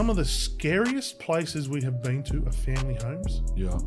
[0.00, 3.42] some of the scariest places we have been to are family homes.
[3.54, 3.78] Yeah.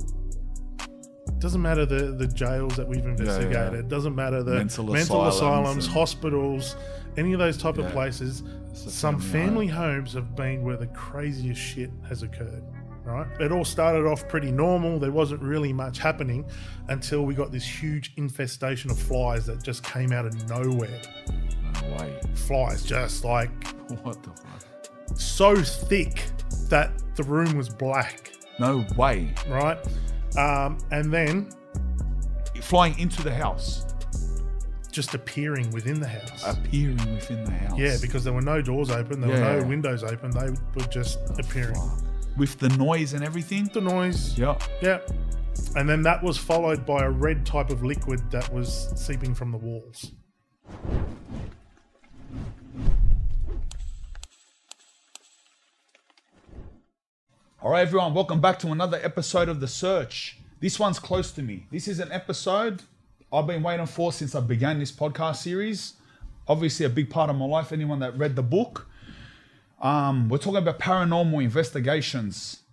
[1.39, 3.73] Doesn't matter the the jails that we've investigated.
[3.85, 3.89] yeah.
[3.89, 6.75] Doesn't matter the Mental mental, asylums asylums, hospitals,
[7.17, 7.85] any of those type Yeah.
[7.85, 8.43] of places.
[8.73, 12.61] Some family family homes have been where the craziest shit has occurred.
[13.03, 13.25] Right?
[13.39, 14.99] It all started off pretty normal.
[14.99, 16.45] There wasn't really much happening
[16.89, 21.01] until we got this huge infestation of flies that just came out of nowhere.
[21.81, 22.21] No way.
[22.35, 23.49] Flies just like
[24.03, 24.72] What the fuck?
[25.15, 26.25] So thick
[26.69, 28.31] that the room was black.
[28.59, 29.33] No way.
[29.47, 29.77] Right?
[30.37, 31.49] Um, and then
[32.61, 33.85] Flying into the house,
[34.89, 36.43] just appearing within the house.
[36.47, 37.77] appearing within the house.
[37.77, 40.31] Yeah, because there were no doors open, there were no windows open.
[40.31, 41.75] They were just appearing.
[41.75, 41.99] Fuck.
[42.37, 43.69] with the noise and everything.
[43.73, 44.57] The noise, Yeah.
[44.81, 44.99] yeah.
[45.75, 49.51] And then that was followed by a red type of liquid that was seeping from
[49.51, 50.11] the walls.
[57.63, 60.37] All right, everyone, welcome back to another episode of The Search.
[60.59, 61.65] This one's close to me.
[61.71, 62.83] This is an episode
[63.31, 65.93] I've been waiting for since I began this podcast series.
[66.45, 67.71] Obviously, a big part of my life.
[67.71, 68.89] Anyone that read the book,
[69.81, 72.63] um, we're talking about paranormal investigations.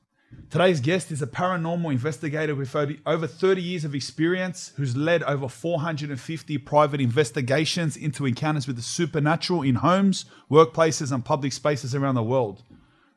[0.50, 5.22] Today's guest is a paranormal investigator with over- over 30 years of experience who's led
[5.22, 11.94] over 450 private investigations into encounters with the supernatural in homes, workplaces, and public spaces
[11.94, 12.64] around the world,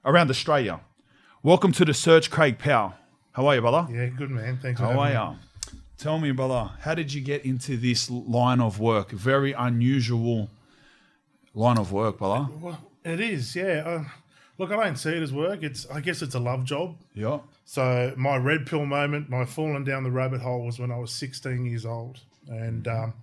[0.05, 0.79] around Australia.
[1.45, 2.93] Welcome to the search, Craig Powell.
[3.33, 3.85] How are you, brother?
[3.93, 4.59] Yeah, good man.
[4.61, 5.35] Thanks for How are me.
[5.73, 5.79] you?
[5.97, 9.11] Tell me, brother, how did you get into this line of work?
[9.11, 10.49] Very unusual
[11.53, 12.47] line of work, brother.
[12.61, 13.83] Well, it is, yeah.
[13.85, 14.03] Uh,
[14.57, 15.63] look, I don't see it as work.
[15.63, 16.95] It's, I guess, it's a love job.
[17.13, 17.39] Yeah.
[17.65, 21.11] So my red pill moment, my falling down the rabbit hole, was when I was
[21.11, 23.13] 16 years old, and um,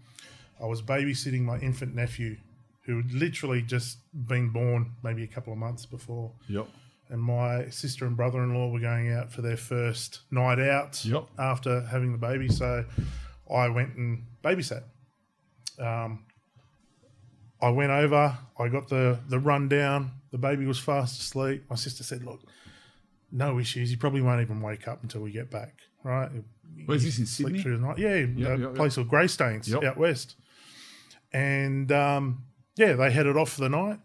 [0.62, 2.37] I was babysitting my infant nephew,
[2.83, 6.33] who had literally just been born maybe a couple of months before.
[6.51, 6.69] Yep.
[7.11, 11.27] And my sister and brother-in-law were going out for their first night out Yep.
[11.39, 12.84] after having the baby, so
[13.53, 14.84] I went and babysat.
[15.78, 16.25] Um,
[17.60, 18.38] I went over.
[18.59, 20.12] I got the the rundown.
[20.31, 21.65] The baby was fast asleep.
[21.69, 22.41] My sister said, "Look,
[23.32, 23.91] no issues.
[23.91, 26.31] He probably won't even wake up until we get back." Right?
[26.87, 27.60] Where's this in Sydney?
[27.60, 27.99] through the night.
[27.99, 30.37] Yeah, Yep, a yep, place called Greystanes out west.
[31.32, 32.44] And um,
[32.76, 33.99] yeah, they headed off for the night,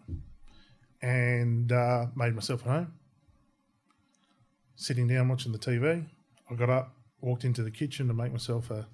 [1.01, 2.93] and uh, made myself at home.
[4.75, 6.05] Sitting down watching the TV,
[6.49, 8.87] I got up, walked into the kitchen to make myself a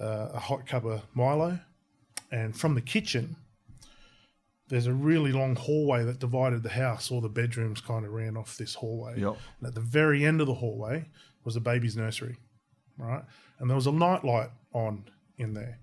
[0.00, 1.58] uh, a hot cup of Milo,
[2.30, 3.36] and from the kitchen,
[4.68, 7.10] there's a really long hallway that divided the house.
[7.10, 9.20] All the bedrooms kind of ran off this hallway.
[9.20, 9.36] Yep.
[9.58, 11.06] And at the very end of the hallway
[11.44, 12.36] was a baby's nursery,
[12.98, 13.22] right?
[13.58, 15.04] And there was a night light on
[15.38, 15.78] in there.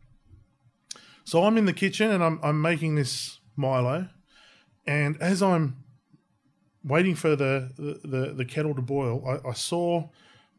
[1.23, 4.09] So I'm in the kitchen and I'm, I'm making this Milo.
[4.85, 5.83] And as I'm
[6.83, 10.09] waiting for the, the, the, the kettle to boil, I, I saw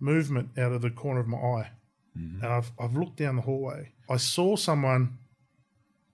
[0.00, 1.70] movement out of the corner of my eye.
[2.18, 2.44] Mm-hmm.
[2.44, 3.92] And I've, I've looked down the hallway.
[4.08, 5.18] I saw someone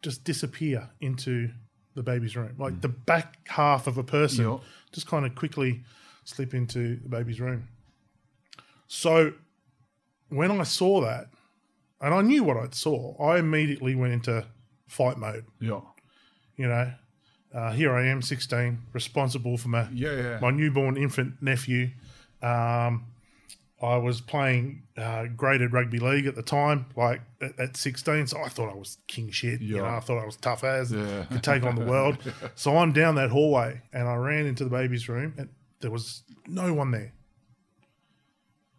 [0.03, 1.51] just disappear into
[1.95, 2.81] the baby's room, like mm.
[2.81, 4.61] the back half of a person Yep.
[4.93, 5.83] just kind of quickly
[6.25, 7.69] slip into the baby's room.
[8.87, 9.33] So
[10.29, 11.29] when I saw that,
[12.01, 14.47] and I knew what I saw, I immediately went into
[14.87, 15.45] fight mode.
[15.61, 15.81] Yeah.
[16.57, 16.93] You know,
[17.55, 20.39] uh, here I am, 16, responsible for my Yeah, yeah.
[20.41, 21.91] my newborn infant nephew.
[22.43, 23.07] Um,
[23.83, 28.27] I was playing uh, graded rugby league at the time, like at, at 16.
[28.27, 29.63] So I thought I was king shit.
[29.63, 31.25] You know, I thought I was tough as, Yeah.
[31.25, 32.19] could take on the world.
[32.57, 35.49] So I'm down that hallway and I ran into the baby's room and
[35.81, 37.15] there was no one there.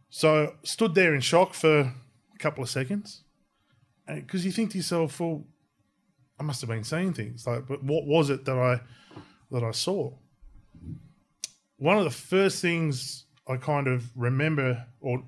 [0.09, 3.24] So stood there in shock for a couple of seconds
[4.08, 5.46] because you think to yourself, well,
[6.41, 7.46] I must have been seeing things.
[7.46, 8.81] Like, but what was it that I
[9.52, 10.12] that I saw?
[11.78, 15.24] One of the first things I kind of remember or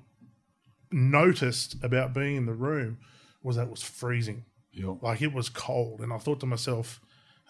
[0.90, 2.98] noticed about being in the room
[3.44, 4.44] was that it was freezing.
[4.72, 4.94] Yeah.
[5.00, 7.00] Like it was cold, and I thought to myself,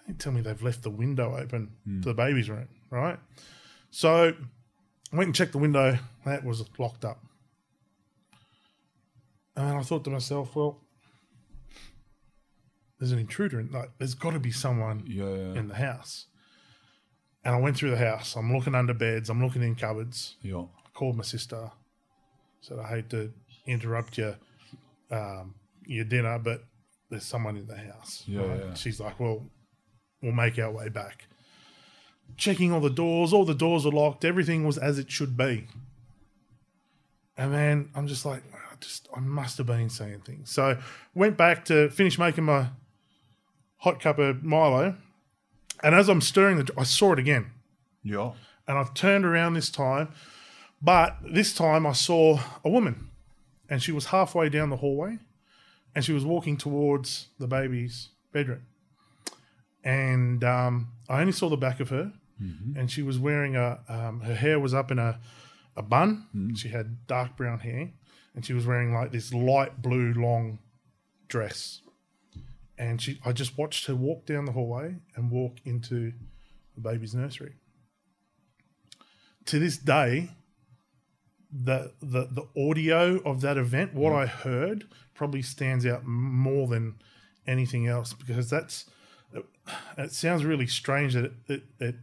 [0.06, 2.02] "Don't tell me they've left the window open hmm.
[2.02, 3.18] to the baby's room, right?"
[3.90, 4.34] So
[5.10, 5.98] I went and checked the window.
[6.26, 7.24] That was locked up.
[9.56, 10.83] And then I thought to myself, well,
[13.04, 13.60] there's an intruder.
[13.60, 15.24] In, like, there's got to be someone Yeah.
[15.24, 15.58] yeah.
[15.60, 16.24] in the house.
[17.44, 18.34] And I went through the house.
[18.34, 19.28] I'm looking under beds.
[19.28, 20.36] I'm looking in cupboards.
[20.40, 20.60] Yeah.
[20.62, 21.70] I called my sister.
[22.62, 23.30] Said, I hate to
[23.66, 24.36] interrupt your
[25.10, 25.54] um,
[25.86, 26.64] your dinner, but
[27.10, 28.22] there's someone in the house.
[28.26, 28.72] Yeah, yeah.
[28.72, 29.44] She's like, well,
[30.22, 31.26] we'll make our way back.
[32.38, 33.34] Checking all the doors.
[33.34, 34.24] All the doors were locked.
[34.24, 35.66] Everything was as it should be.
[37.36, 40.50] And then I'm just like, I just I must have been seeing things.
[40.50, 40.78] So
[41.14, 42.68] went back to finish making my
[43.84, 44.96] hot cup of Milo.
[45.82, 47.50] And as I'm stirring the, I saw it again.
[48.02, 48.32] Yeah.
[48.66, 50.08] And I've turned around this time,
[50.80, 53.10] but this time I saw a woman,
[53.68, 55.18] and she was halfway down the hallway,
[55.94, 58.62] and she was walking towards the baby's bedroom.
[59.84, 62.12] And um, I only saw the back of her,
[62.78, 63.80] and she was wearing a.
[63.88, 65.20] Um, her hair was up in a,
[65.76, 66.26] a bun.
[66.56, 67.90] She had dark brown hair,
[68.34, 70.58] and she was wearing like this light blue long
[71.28, 71.82] dress.
[72.76, 76.12] And she, I just watched her walk down the hallway and walk into
[76.74, 77.54] the baby's nursery.
[79.46, 80.30] To this day,
[81.52, 86.96] the the the audio of that event, what I heard, probably stands out more than
[87.46, 88.86] anything else because that's.
[89.98, 91.94] It sounds really strange that it it, it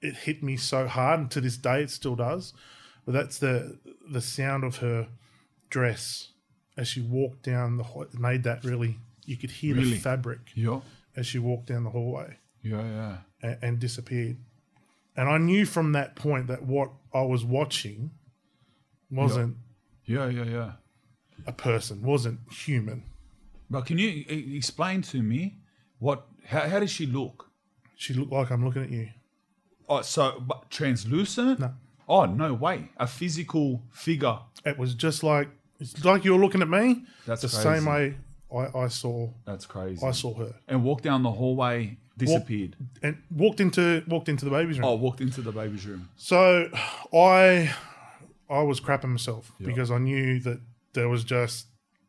[0.00, 2.54] it hit me so hard, and to this day it still does.
[3.04, 3.78] But that's the
[4.10, 5.08] the sound of her
[5.68, 6.29] dress
[6.80, 8.06] as she walked down the hall.
[8.18, 8.96] Made that really.
[9.26, 9.90] You could hear Really?
[9.92, 10.80] the fabric Yeah.
[11.14, 13.16] as she walked down the hallway Yeah, yeah.
[13.42, 14.38] and, and disappeared.
[15.16, 18.10] And I knew from that point that what I was watching
[19.10, 19.56] wasn't
[20.06, 20.72] Yeah, yeah, yeah.
[21.46, 23.04] a person, wasn't human.
[23.68, 24.24] But can you
[24.56, 25.58] explain to me
[25.98, 27.50] what how, how does she look?
[27.96, 29.10] She looked like I'm looking at you.
[29.88, 31.60] Oh, so but translucent?
[31.60, 31.74] No.
[32.08, 32.88] Oh, no way.
[32.96, 34.38] A physical figure.
[34.64, 35.48] It was just like
[35.80, 37.04] it's like you're looking at me.
[37.26, 37.62] That's the crazy.
[37.62, 38.16] same way
[38.54, 40.04] I, I saw That's crazy.
[40.04, 42.76] I saw her and walked down the hallway, disappeared.
[43.02, 44.88] and walked into walked into the baby's room.
[44.88, 46.08] Oh, walked into the baby's room.
[46.16, 46.68] So
[47.14, 47.74] I
[48.48, 50.60] I was crapping myself because I knew that
[50.92, 51.66] there was just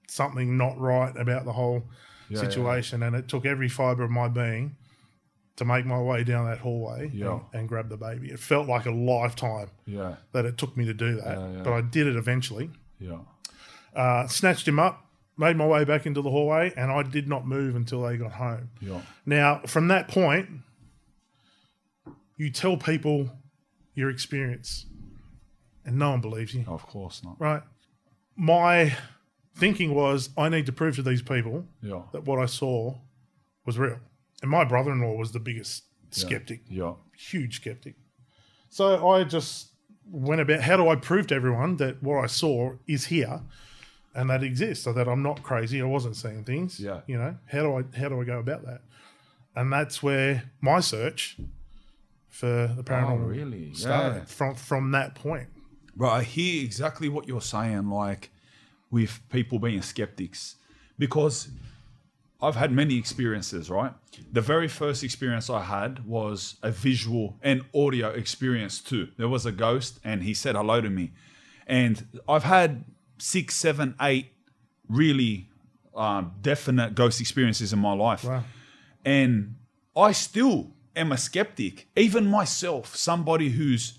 [0.07, 1.83] something not right about the whole
[2.29, 2.39] yeah.
[2.39, 4.75] situation, and it took every fiber of my being
[5.57, 7.33] to make my way down that hallway Yeah.
[7.33, 8.31] and, and grab the baby.
[8.31, 11.61] It felt like a lifetime Yeah, that it took me to do that, Yeah, yeah.
[11.63, 12.71] but I did it eventually.
[12.99, 13.19] yeah.
[13.95, 15.05] Uh, snatched him up,
[15.37, 18.31] made my way back into the hallway, and I did not move until they got
[18.33, 18.69] home.
[18.79, 19.01] Yeah.
[19.25, 20.49] Now, from that point,
[22.37, 23.29] you tell people
[23.93, 24.85] your experience,
[25.85, 27.39] and no one believes you, Of course not.
[27.39, 27.61] right?
[28.35, 28.95] My
[29.55, 32.03] thinking was, I need to prove to these people Yeah.
[32.13, 32.97] that what I saw
[33.65, 33.99] was real.
[34.41, 36.93] And my brother in law was the biggest skeptic, Yeah.
[37.15, 37.95] huge skeptic.
[38.69, 39.67] So I just
[40.09, 43.41] went about how do I prove to everyone that what I saw is here
[44.15, 45.81] and that exists so that I'm not crazy.
[45.81, 46.79] I wasn't seeing things.
[46.79, 47.01] Yeah.
[47.07, 48.81] You know, how do I how do I go about that?
[49.55, 51.37] And that's where my search
[52.29, 53.73] for the Oh, paranormal really?
[53.73, 54.25] started Yeah.
[54.25, 55.49] from from that point.
[55.97, 58.29] Right, I hear exactly what you're saying, like
[58.89, 60.55] with people being skeptics,
[60.97, 61.49] because
[62.41, 63.93] I've had many experiences, right?
[64.31, 69.09] The very first experience I had was a visual and audio experience too.
[69.17, 71.11] There was a ghost and he said hello to me.
[71.67, 72.83] And I've had
[73.21, 74.27] six, seven, eight
[74.87, 75.47] really
[75.95, 78.23] um, definite ghost experiences in my life.
[78.23, 78.43] Wow.
[79.05, 79.55] And
[79.95, 83.97] I still am a skeptic, even myself, somebody who's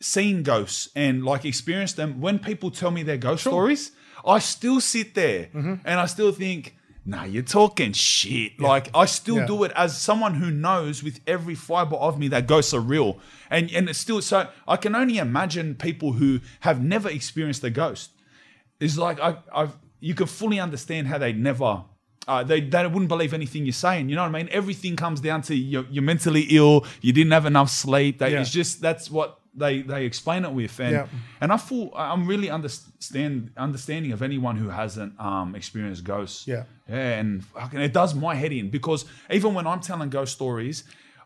[0.00, 2.20] seen ghosts and like experienced them.
[2.20, 3.92] When people tell me their ghost stories,
[4.26, 5.74] I still sit there Mm-hmm.
[5.84, 8.60] and I still think, nah, you're talking shit.
[8.60, 9.46] Like I still Yeah.
[9.46, 13.18] do it as someone who knows with every fiber of me that ghosts are real.
[13.50, 17.70] And and it's still so I can only imagine people who have never experienced a
[17.70, 18.10] ghost.
[18.82, 19.30] It's like I
[19.60, 21.84] I've you can fully understand how they never
[22.28, 24.08] uh, they, they wouldn't believe anything you're saying.
[24.08, 24.48] You know what I mean?
[24.52, 26.86] Everything comes down to you're, you're mentally ill.
[27.00, 28.18] You didn't have enough sleep.
[28.18, 28.40] They, Yeah.
[28.40, 30.78] It's just that's what they they explain it with.
[30.80, 31.06] And Yeah.
[31.40, 36.46] and I feel I'm really understand understanding of anyone who hasn't um, experienced ghosts.
[36.46, 36.64] Yeah.
[36.88, 40.84] yeah, and fucking, it does my head in because even when I'm telling ghost stories,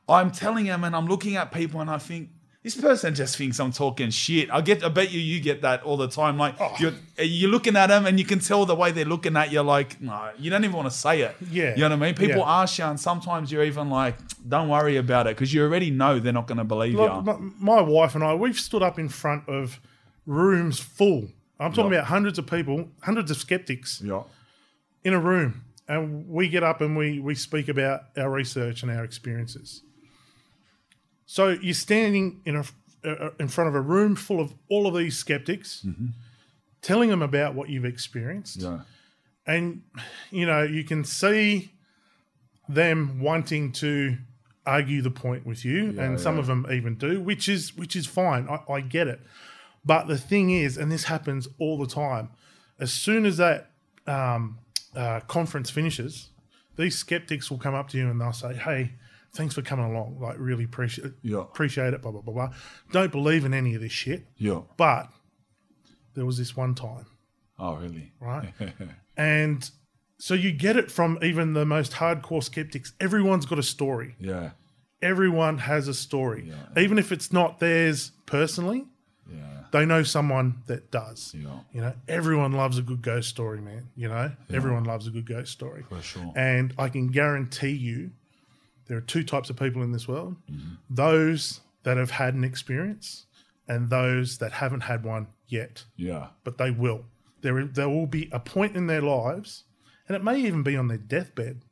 [0.08, 2.30] I'm telling them and I'm looking at people and I think.
[2.66, 4.50] This person just thinks I'm talking shit.
[4.50, 4.82] I get.
[4.82, 6.36] I bet you you get that all the time.
[6.36, 6.74] Like Oh.
[6.80, 9.60] you're you're looking at them and you can tell the way they're looking at you.
[9.62, 11.36] Like no, you don't even want to say it.
[11.48, 11.70] Yeah.
[11.76, 12.14] you know what I mean.
[12.16, 12.60] People Yeah.
[12.62, 14.16] ask you, and sometimes you're even like,
[14.48, 17.06] "Don't worry about it," because you already know they're not going to believe you.
[17.30, 19.78] my, my wife and I, we've stood up in front of
[20.26, 21.28] rooms full.
[21.60, 21.98] I'm talking Yeah.
[21.98, 24.24] about hundreds of people, hundreds of skeptics Yeah,
[25.04, 28.90] in a room, and we get up and we we speak about our research and
[28.90, 29.82] our experiences.
[31.26, 32.64] So you're standing in a
[33.04, 35.84] uh, in front of a room full of all of these skeptics,
[36.82, 38.80] telling them about what you've experienced, yeah,
[39.46, 39.82] and
[40.30, 41.72] you know you can see
[42.68, 44.16] them wanting to
[44.66, 46.40] argue the point with you and some yeah.
[46.40, 48.48] of them even do which is which is fine.
[48.48, 49.20] I, I get it.
[49.84, 52.30] But the thing is and this happens all the time
[52.80, 53.70] as soon as that
[54.06, 54.58] um,
[54.94, 56.30] uh, conference finishes
[56.76, 58.92] these skeptics will come up to you and they'll say hey
[59.36, 61.40] thanks for coming along like really appreciate uh, Yeah.
[61.40, 62.50] appreciate it blah blah blah blah
[62.92, 64.60] don't believe in any of this shit yeah.
[64.76, 65.08] but
[66.14, 67.06] there was this one time
[67.58, 68.12] Oh, really?
[68.20, 68.52] right?
[69.16, 69.70] and
[70.18, 72.92] so you get it from even the most hardcore skeptics.
[73.00, 74.50] Everyone's got a story, Yeah,
[75.02, 76.80] everyone has a story, yeah.
[76.82, 78.86] even if it's not theirs personally.
[79.30, 79.64] Yeah.
[79.72, 81.34] They know someone that does.
[81.34, 81.60] Yeah.
[81.72, 83.88] You know, everyone loves a good ghost story, man.
[83.96, 85.84] You know, everyone loves a good ghost story.
[85.88, 86.32] For sure.
[86.36, 88.10] And I can guarantee you,
[88.86, 90.74] there are two types of people in this world: Mm-hmm.
[90.90, 93.26] those that have had an experience,
[93.68, 96.28] and those that haven't had one yet Yeah.
[96.44, 97.04] but they will.
[97.42, 99.64] There, there will be a point in their lives,
[100.08, 101.62] and it may even be on their deathbed,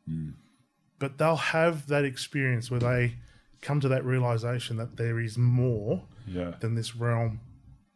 [0.99, 3.17] but they'll have that experience where they
[3.61, 6.53] come to that realization that there is more Yeah.
[6.61, 7.41] than this realm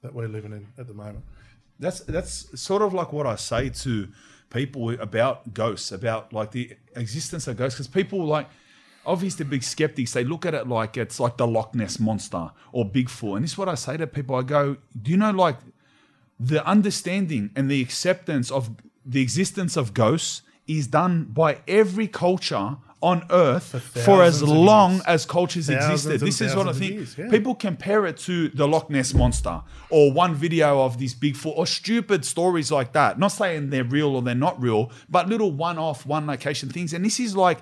[0.02, 1.24] that we're living in at the moment.
[1.78, 4.08] That's that's sort of like what I say to
[4.50, 8.48] people about ghosts, about like the existence of ghosts, because people like
[9.08, 10.12] obviously the big skeptics.
[10.12, 13.52] They look at it like it's like the Loch Ness monster or Bigfoot, and this
[13.52, 14.36] is what I say to people.
[14.36, 15.56] I go, do you know like
[16.38, 18.70] the understanding and the acceptance of
[19.04, 25.02] the existence of ghosts is done by every culture on earth for, as long years.
[25.06, 26.20] as cultures Thousands existed.
[26.20, 26.94] This is what I think.
[26.94, 27.30] years, yeah.
[27.30, 31.66] People compare it to the Loch Ness monster or one video of this Bigfoot or
[31.66, 33.18] stupid stories like that.
[33.18, 36.92] Not saying they're real or they're not real, but little one-off, one location things.
[36.92, 37.58] And this is like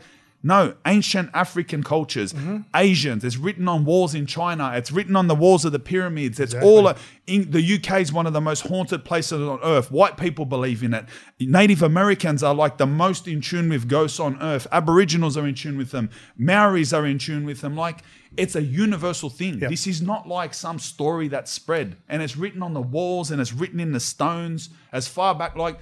[0.46, 2.58] no ancient African cultures, Mm-hmm.
[2.74, 3.24] Asians.
[3.24, 4.72] It's written on walls in China.
[4.74, 6.38] It's written on the walls of the pyramids.
[6.40, 6.92] It's all
[7.26, 9.90] in, the UK is one of the most haunted places on earth.
[9.90, 11.06] White people believe in it.
[11.40, 14.66] Native Americans are like the most in tune with ghosts on earth.
[14.70, 16.10] Aboriginals are in tune with them.
[16.36, 17.76] Maoris are in tune with them.
[17.76, 18.02] Like
[18.36, 19.58] it's a universal thing.
[19.58, 23.40] This is not like some story that's spread and it's written on the walls and
[23.40, 25.78] it's written in the stones as far back like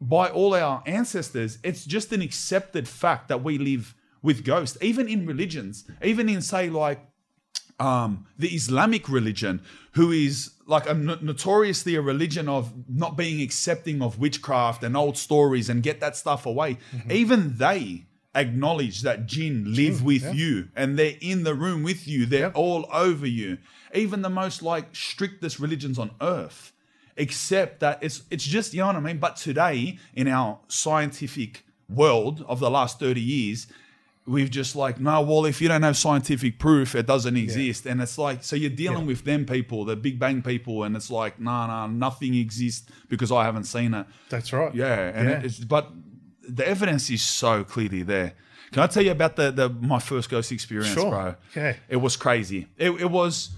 [0.00, 1.58] by all our ancestors.
[1.64, 6.42] It's just an accepted fact that we live with ghosts, even in religions, even in
[6.42, 7.00] say like
[7.78, 13.40] um, the Islamic religion, who is like a no- notoriously a religion of not being
[13.40, 16.78] accepting of witchcraft and old stories and get that stuff away.
[17.10, 22.26] Even they acknowledge that jinn live with you and they're in the room with you.
[22.26, 23.58] They're all over you.
[23.94, 26.72] Even the most like strictest religions on earth
[27.16, 29.18] accept that it's it's just you know what I mean.
[29.18, 33.66] But today in our scientific world of the last thirty years,
[34.28, 35.20] we've just like no.
[35.22, 37.86] Well, if you don't have scientific proof, it doesn't exist.
[37.86, 41.10] And it's like so you're dealing with them people, the Big Bang people, and it's
[41.10, 44.06] like nah, nah, nothing exists because I haven't seen it.
[44.28, 44.74] That's right.
[44.74, 45.40] Yeah, and Yeah.
[45.42, 45.90] it's but
[46.48, 48.34] the evidence is so clearly there.
[48.72, 51.10] Can I tell you about the the my first ghost experience, Sure.
[51.10, 51.34] bro?
[51.50, 51.78] Okay.
[51.88, 52.66] It was crazy.
[52.76, 53.50] It, it was,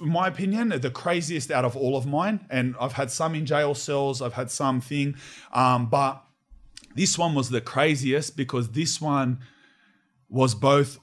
[0.00, 2.40] in my opinion, the craziest out of all of mine.
[2.50, 4.20] And I've had some in jail cells.
[4.20, 5.14] I've had some thing,
[5.52, 6.22] um, but
[6.98, 9.38] this one was the craziest because this one
[10.28, 10.98] was both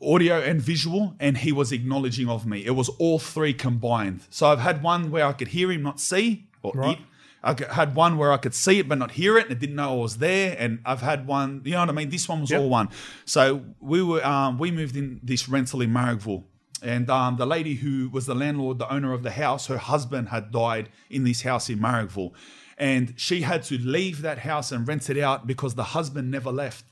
[0.00, 2.64] audio and visual, and he was acknowledging of me.
[2.64, 4.20] It was all three combined.
[4.30, 6.98] So I've had one where I could hear him, not see, or Right.
[6.98, 7.04] it.
[7.42, 9.76] I had one where I could see it but not hear it, and I didn't
[9.76, 10.56] know I was there.
[10.58, 12.10] And I've had one, you know what I mean.
[12.10, 12.60] This one was Yep.
[12.60, 12.88] all one.
[13.24, 16.44] So we were, um, we moved in this rental in Marrickville,
[16.82, 20.28] and um, the lady who was the landlord, the owner of the house, her husband
[20.30, 22.32] had died in this house in Marrickville,
[22.78, 26.50] and she had to leave that house and rent it out because the husband never
[26.50, 26.84] left.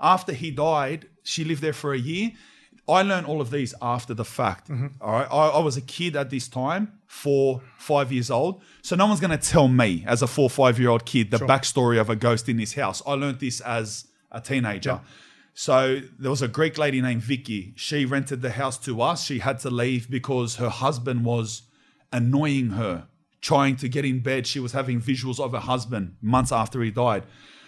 [0.00, 2.32] After he died, she lived there for a year.
[2.88, 4.68] I learned all of these after the fact.
[4.68, 4.86] Mm-hmm.
[5.00, 5.28] all right.
[5.30, 8.62] I, I was a kid at this time, four, five years old.
[8.82, 11.38] So no one's going to tell me, as a four, five year old kid, the
[11.38, 13.02] backstory of a ghost in this house.
[13.06, 15.00] I learned this as a teenager.
[15.54, 17.72] So there was a Greek lady named Vicky.
[17.76, 19.24] She rented the house to us.
[19.24, 21.62] She had to leave because her husband was
[22.12, 23.06] annoying her,
[23.44, 24.46] trying to get in bed.
[24.46, 27.24] She was having visuals of her husband months after he died.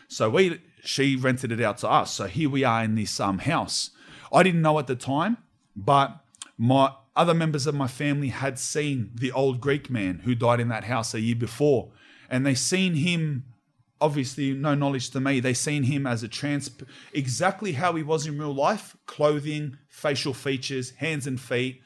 [0.09, 2.14] So we she rented it out to us.
[2.14, 3.90] So here we are in this um, house.
[4.33, 5.37] I didn't know at the time,
[5.76, 6.18] but
[6.56, 10.68] my other members of my family had seen the old Greek man who died in
[10.68, 11.90] that house a year before,
[12.30, 13.45] and they seen him.
[13.99, 15.40] Obviously, no knowledge to me.
[15.40, 16.71] They seen him as a trans,
[17.12, 21.83] exactly how he was in real life: clothing, facial features, hands and feet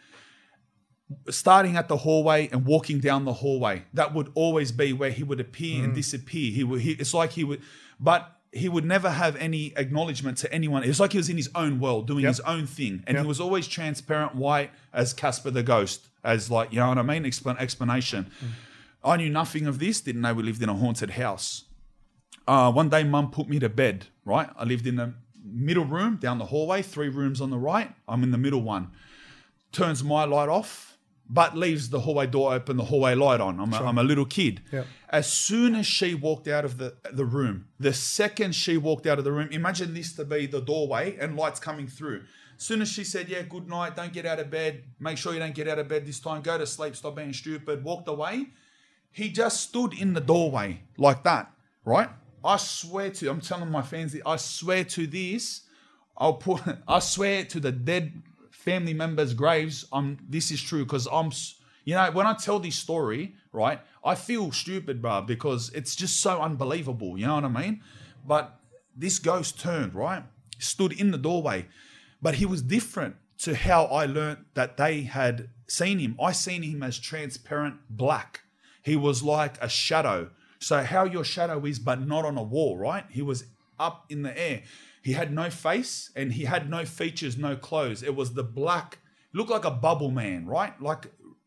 [1.29, 3.85] starting at the hallway and walking down the hallway.
[3.95, 6.53] That would always be where he would appear and disappear.
[6.53, 6.81] He would.
[6.81, 7.61] He, it's like he would,
[7.99, 10.83] but he would never have any acknowledgement to anyone.
[10.83, 13.25] It was like he was in his own world, doing his own thing, and he
[13.27, 17.25] was always transparent, white as Casper the Ghost, as like you know what I mean.
[17.25, 18.31] Explan- explanation.
[19.03, 20.01] I knew nothing of this.
[20.01, 21.65] Didn't know we lived in a haunted house.
[22.47, 24.51] Uh, one day, mum put me to bed, right?
[24.57, 25.15] I lived in the
[25.45, 27.93] middle room down the hallway, three rooms on the right.
[28.09, 28.91] I'm in the middle one.
[29.73, 30.90] Turns my light off,
[31.33, 33.61] but leaves the hallway door open, the hallway light on.
[33.61, 34.61] I'm, a, I'm a little kid.
[34.73, 34.87] Yep.
[35.09, 39.19] As soon as she walked out of the, the room, the second she walked out
[39.19, 42.25] of the room, imagine this to be the doorway and lights coming through.
[42.57, 45.33] As soon as she said, Yeah, good night, don't get out of bed, make sure
[45.33, 48.09] you don't get out of bed this time, go to sleep, stop being stupid, walked
[48.09, 48.49] away
[49.13, 51.51] he just stood in the doorway like that,
[51.85, 52.09] right?
[52.45, 55.63] I swear to, I'm telling my fans, I swear to this,
[56.17, 56.63] I'll put.
[56.89, 58.23] I swear to the dead
[58.61, 59.87] family members' graves.
[59.93, 60.19] I'm.
[60.29, 61.33] This is true because I'm.
[61.85, 66.21] You know, when I tell this story, right, I feel stupid, bro, because it's just
[66.21, 67.19] so unbelievable.
[67.19, 67.83] You know what I mean?
[68.27, 68.61] But
[68.95, 70.25] this ghost turned right,
[70.59, 71.67] stood in the doorway,
[72.21, 76.17] but he was different to how I learnt that they had seen him.
[76.23, 78.43] I seen him as transparent black.
[78.83, 80.31] He was like a shadow.
[80.59, 83.07] So how your shadow is, but not on a wall, right?
[83.09, 83.45] He was
[83.79, 84.63] up in the air.
[85.03, 88.03] He had no face and he had no features, no clothes.
[88.03, 88.99] It was the black,
[89.33, 90.81] looked like a bubble man, right?
[90.81, 91.07] Like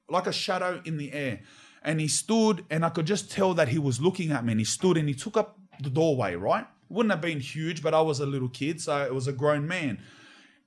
[0.09, 1.41] like a shadow in the air.
[1.83, 4.53] And he stood, and I could just tell that he was looking at me.
[4.53, 6.65] And he stood and he took up the doorway, right?
[6.89, 9.67] Wouldn't have been huge, but I was a little kid, so it was a grown
[9.67, 9.99] man.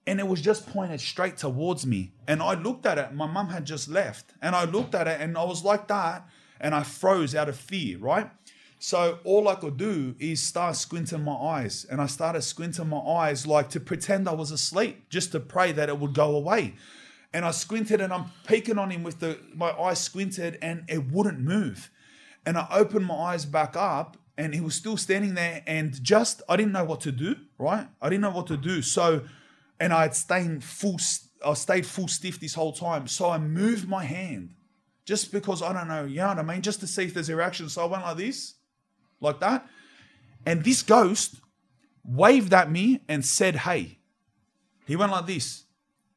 [0.06, 2.12] And it was just pointed straight towards me.
[2.28, 3.14] And I looked at it.
[3.14, 4.34] My mum had just left.
[4.40, 6.28] And I looked at it and I was like that.
[6.60, 8.30] And I froze out of fear, right?
[8.78, 11.86] So all I could do is start squinting my eyes.
[11.90, 15.72] And I started squinting my eyes like to pretend I was asleep, just to pray
[15.72, 16.74] that it would go away.
[17.32, 21.10] And I squinted and I'm peeking on him with the my eyes squinted and it
[21.10, 21.90] wouldn't move.
[22.44, 26.42] And I opened my eyes back up and he was still standing there and just
[26.48, 27.88] I didn't know what to do, right?
[28.00, 28.82] I didn't know what to do.
[28.82, 29.24] So
[29.80, 30.98] and I had stayed full
[31.44, 33.06] I stayed full stiff this whole time.
[33.06, 34.54] So I moved my hand
[35.04, 36.62] just because I don't know, you know what I mean?
[36.62, 37.68] Just to see if there's a reaction.
[37.68, 38.54] So I went like this,
[39.20, 39.66] like that.
[40.44, 41.36] And this ghost
[42.04, 43.98] waved at me and said, Hey.
[44.86, 45.64] He went like this,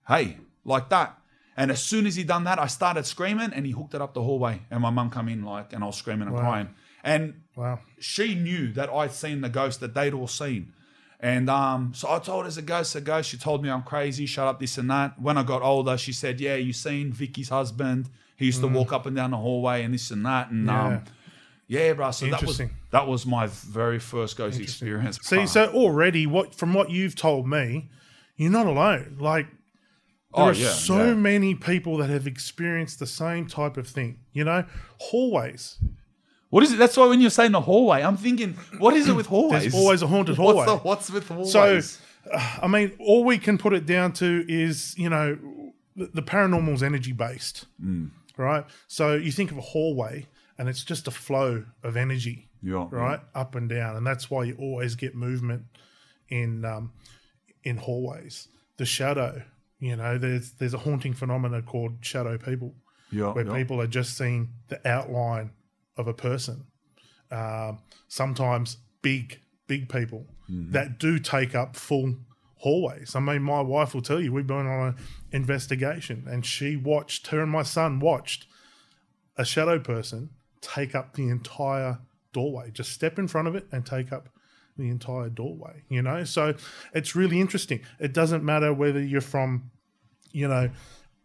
[0.08, 1.18] Hey, like that.
[1.58, 4.14] And as soon as he done that, I started screaming and he hooked it up
[4.14, 4.62] the hallway.
[4.72, 6.42] And my mum come in like, and I was screaming and Wow.
[6.42, 6.70] crying.
[7.04, 7.80] And Wow.
[8.00, 10.74] she knew that I'd seen the ghost that they'd all seen.
[11.20, 13.30] And um, so I told her, there's a ghost, a ghost.
[13.30, 15.20] She told me I'm crazy, shut up, this and that.
[15.22, 18.10] When I got older, she said, Yeah, you seen Vicky's husband?
[18.38, 20.50] He used to walk up and down the hallway and this and that.
[20.52, 20.68] And Mm.
[20.68, 20.86] Yeah.
[20.86, 21.04] um,
[21.70, 22.10] yeah, bro.
[22.12, 22.62] So that was
[22.92, 25.20] that was my very first ghost experience.
[25.22, 27.90] See, so already, what from what you've told me,
[28.36, 29.18] you're not alone.
[29.20, 29.46] Like
[30.36, 31.14] there oh are yeah, so yeah.
[31.14, 34.18] many people that have experienced the same type of thing.
[34.34, 34.66] You know,
[35.00, 35.78] hallways.
[36.50, 36.80] What is it?
[36.80, 39.62] That's why when you're saying the hallway, I'm thinking, what is it with hallways?
[39.62, 40.66] There's always a haunted hallway.
[40.66, 41.52] What's, the, what's with hallways?
[41.52, 41.82] So,
[42.64, 45.38] I mean, all we can put it down to is, you know,
[45.96, 48.10] the, the paranormal's energy based, Mm.
[48.36, 48.66] right?
[48.88, 50.26] So you think of a hallway,
[50.60, 54.44] and it's just a flow of energy, Yeah, right, up and down, and that's why
[54.44, 55.64] you always get movement
[56.28, 56.92] in um,
[57.64, 58.48] in hallways.
[58.78, 59.42] The shadow,
[59.80, 62.76] you know, there's there's a haunting phenomena called shadow people,
[63.12, 63.56] yeah, where yeah.
[63.56, 65.52] people are just seeing the outline
[65.98, 66.66] of a person.
[67.32, 70.72] Um, sometimes big, big people Mm-hmm.
[70.72, 72.16] that do take up full
[72.56, 73.16] hallways.
[73.16, 74.96] I mean, my wife will tell you we've been on an
[75.32, 78.48] investigation, and she watched her and my son watched
[79.38, 82.00] a shadow person take up the entire
[82.34, 82.72] doorway.
[82.72, 84.30] Just step in front of it and take up
[84.78, 85.84] the entire doorway.
[85.90, 86.56] You know, so
[86.94, 87.82] it's really interesting.
[88.00, 89.72] It doesn't matter whether you're from,
[90.32, 90.70] you know,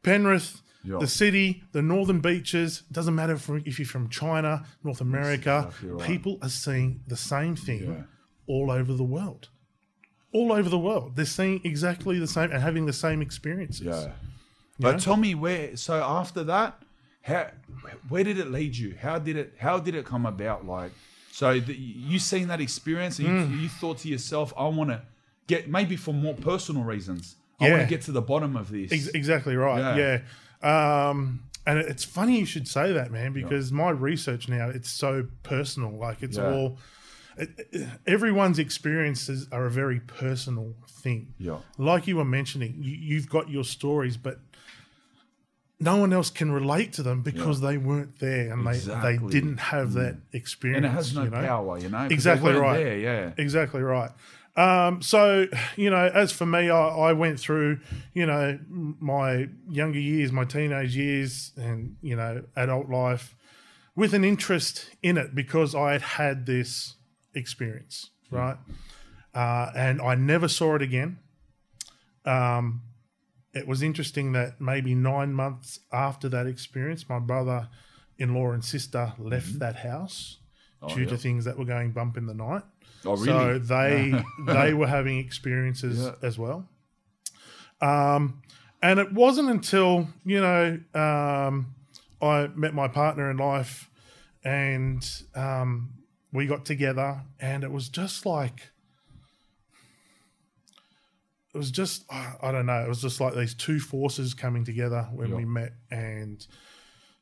[0.03, 0.99] Penrith, Yeah.
[0.99, 2.83] the city, the northern beaches.
[2.90, 5.73] It doesn't matter if, you're from China, North America.
[5.83, 6.03] right.
[6.03, 8.03] Uh, people are seeing the same thing Yeah.
[8.47, 9.49] all over the world.
[10.33, 13.87] All over the world, they're seeing exactly the same and having the same experiences.
[13.87, 14.12] Yeah.
[14.81, 14.99] But know?
[14.99, 15.77] tell me where.
[15.77, 16.83] So after that,
[17.24, 17.50] how
[18.08, 18.94] where did it lead you?
[19.00, 20.66] How did it How did it come about?
[20.66, 20.92] Like,
[21.32, 23.54] so the, you seen that experience and Hmm.
[23.54, 25.02] you, you thought to yourself, I want to
[25.46, 27.37] get maybe for more personal reasons.
[27.60, 28.92] I want to get to the bottom of this.
[28.92, 29.96] Ex- exactly right.
[29.96, 30.20] Yeah.
[30.62, 31.08] Yeah.
[31.08, 35.26] Um, and it's funny you should say that, man, because my research now it's so
[35.42, 35.92] personal.
[35.92, 36.50] Like it's Yeah.
[36.52, 36.78] all.
[38.06, 41.34] Everyone's experiences are a very personal thing.
[41.38, 41.58] Yeah.
[41.78, 44.40] Like you were mentioning, you, you've got your stories, but
[45.80, 49.18] no one else can relate to them because they weren't there and they, Exactly.
[49.18, 50.78] they didn't have that experience.
[50.78, 51.40] and it has no you know?
[51.42, 52.06] power, you know.
[52.10, 52.78] Exactly right.
[52.78, 53.32] There, yeah.
[53.37, 54.10] Exactly right.
[54.56, 57.80] Um, so, you know, as for me, I, I went through,
[58.12, 63.34] you know, my younger years, my teenage years, and, you know, adult life
[63.96, 66.94] with an interest in it because I had had this
[67.34, 68.56] experience, right?
[69.34, 71.18] Uh, and I never saw it again.
[72.24, 72.82] Um,
[73.55, 77.69] it was interesting that maybe nine months after that experience, my brother
[78.19, 80.38] in law and sister left that house
[80.88, 81.09] due yeah.
[81.09, 82.62] to things that were going bump in the night.
[83.05, 83.27] Oh, really?
[83.27, 86.12] So they they were having experiences Yeah.
[86.23, 86.69] as well.
[87.81, 88.43] Um,
[88.83, 91.75] and it wasn't until you know um,
[92.21, 93.90] I met my partner in life,
[94.45, 95.95] and um,
[96.33, 98.71] we got together, and it was just like
[101.55, 102.83] it was just I don't know.
[102.85, 105.37] It was just like these two forces coming together when Yeah.
[105.37, 106.47] we met, and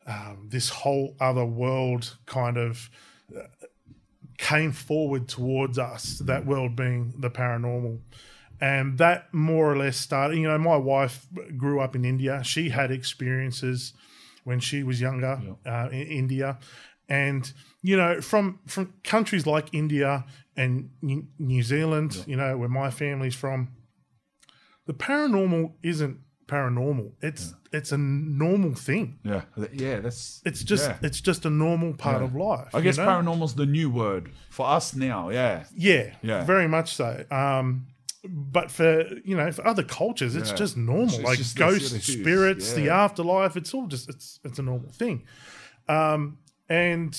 [0.07, 2.91] um, this whole other world kind of
[4.39, 8.01] came forward towards us, that world being the paranormal.
[8.61, 10.37] and that more or less started.
[10.39, 12.43] You know, my wife grew up in India.
[12.45, 13.93] She had experiences
[14.45, 16.59] when she was younger uh, in India,
[17.09, 20.25] and you know, from from countries like India
[20.57, 23.69] and New New Zealand, you know, where my family's from,
[24.87, 27.13] the paranormal isn't paranormal.
[27.23, 29.19] It's it's a normal thing.
[29.25, 29.43] Yeah,
[29.73, 30.43] yeah, that's.
[30.45, 30.99] It's just yeah.
[31.03, 32.75] it's just a normal part of life.
[32.75, 33.07] I you guess know?
[33.07, 35.31] paranormal's the new word for us now.
[35.31, 36.45] Yeah, Yeah, Yeah.
[36.45, 37.25] very much so.
[37.31, 37.87] Um,
[38.29, 40.57] but for you know, for other cultures, it's Yeah.
[40.57, 41.15] just normal.
[41.15, 42.21] It's like just- ghosts, what it is.
[42.21, 43.57] spirits, the afterlife.
[43.57, 45.25] It's all just it's it's a normal thing.
[45.89, 47.13] Um, and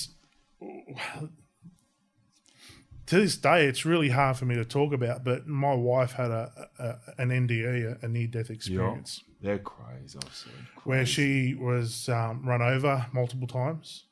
[3.06, 5.24] to this day, it's really hard for me to talk about.
[5.24, 10.18] But my wife had a, a an NDE, a, a near death experience, they're crazy.
[10.24, 10.52] I've seen.
[10.84, 14.04] where she was um, run over multiple times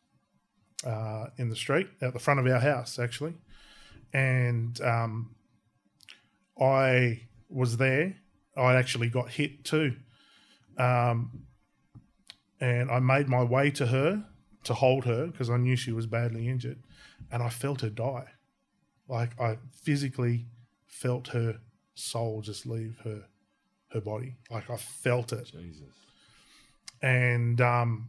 [0.87, 3.35] uh, in the street at the front of our house, actually.
[4.13, 5.35] And um,
[6.61, 8.17] I was there.
[8.57, 9.97] I actually got hit too.
[10.77, 11.45] Um,
[12.61, 14.25] and I made my way to her
[14.65, 16.83] to hold her because I knew she was badly injured.
[17.31, 18.27] And I felt her die.
[19.13, 20.47] Like I physically
[20.87, 21.59] felt her
[21.95, 23.25] soul just leave her
[23.93, 24.37] her body.
[24.51, 25.83] Like I felt it Jesus.
[27.03, 28.09] and um,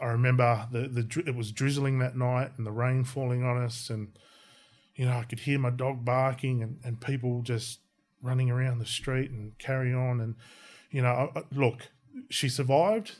[0.00, 3.88] I remember the the it was drizzling that night and the rain falling on us,
[3.88, 4.08] and
[4.94, 7.80] you know I could hear my dog barking and, and people just
[8.22, 10.34] running around the street and carry on, and
[10.90, 11.88] you know I- I- look,
[12.28, 13.16] she survived.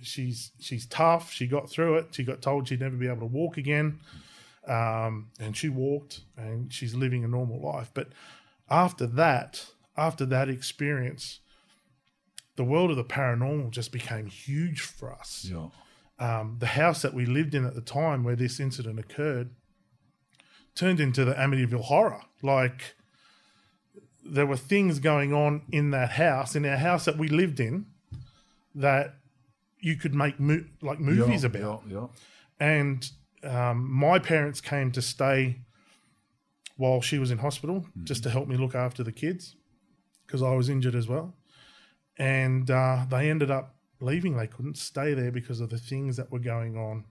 [0.00, 1.30] She's she's tough.
[1.30, 2.06] She got through it.
[2.14, 4.00] She got told she'd never be able to walk again,
[4.66, 7.90] um, and she walked, and she's living a normal life.
[7.94, 8.08] But
[8.68, 11.40] after that, after that experience,
[12.56, 15.46] the world of the paranormal just became huge for us.
[15.50, 15.68] Yeah.
[16.18, 19.50] Um, the house that we lived in at the time where this incident occurred
[20.74, 22.20] turned into the Amityville horror.
[22.42, 22.94] Like
[24.24, 27.86] there were things going on in that house, in our house that we lived in,
[28.74, 29.14] that
[29.78, 31.82] you could make mo- like movies yeah, about.
[31.88, 32.06] Yeah, yeah.
[32.60, 33.10] And
[33.44, 35.60] um, my parents came to stay
[36.76, 39.54] while she was in hospital just to help me look after the kids
[40.26, 41.34] because I was injured as well.
[42.18, 44.36] And uh, they ended up leaving.
[44.36, 47.04] They couldn't stay there because of the things that were going on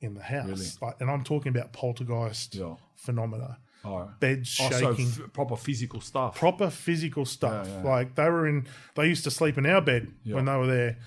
[0.00, 0.48] in the house.
[0.48, 0.66] Really?
[0.82, 2.74] Like, and I'm talking about poltergeist Yeah.
[2.96, 4.08] phenomena, right.
[4.18, 6.34] beds shaking, f- proper physical stuff.
[6.36, 7.66] proper physical stuff.
[7.68, 7.88] Yeah, yeah.
[7.88, 10.98] Like they were in, they used to sleep in our bed when they were there.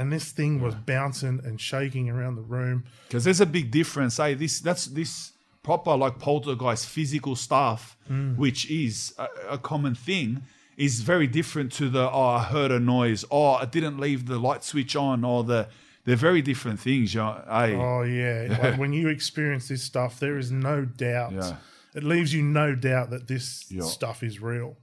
[0.00, 2.84] And this thing was bouncing and shaking around the room.
[3.06, 4.16] Because there's a big difference.
[4.16, 5.32] Hey, this that's this
[5.62, 8.34] proper like poltergeist physical stuff, Hmm.
[8.44, 10.42] which is a, a common thing,
[10.76, 14.38] is very different to the oh I heard a noise, oh I didn't leave the
[14.38, 15.68] light switch on, or the
[16.06, 17.12] they're very different things.
[17.14, 21.32] You know, hey, Oh yeah, like when you experience this stuff, there is no doubt.
[21.32, 21.56] Yeah.
[21.94, 23.82] It leaves you no doubt that this Yeah.
[23.82, 24.76] stuff is real.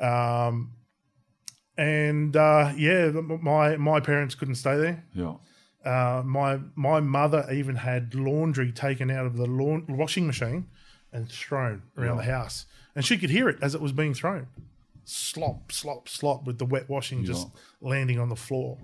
[0.00, 0.72] Um,
[1.80, 5.04] and uh, yeah, my my parents couldn't stay there.
[5.14, 5.36] yeah,
[5.82, 9.48] Uh, my my mother even had laundry taken out of the
[9.88, 10.66] washing machine
[11.10, 14.46] and thrown around the house, and she could hear it as it was being thrown.
[15.04, 17.48] Slop, slop, slop, with the wet washing just
[17.80, 18.76] landing on the floor.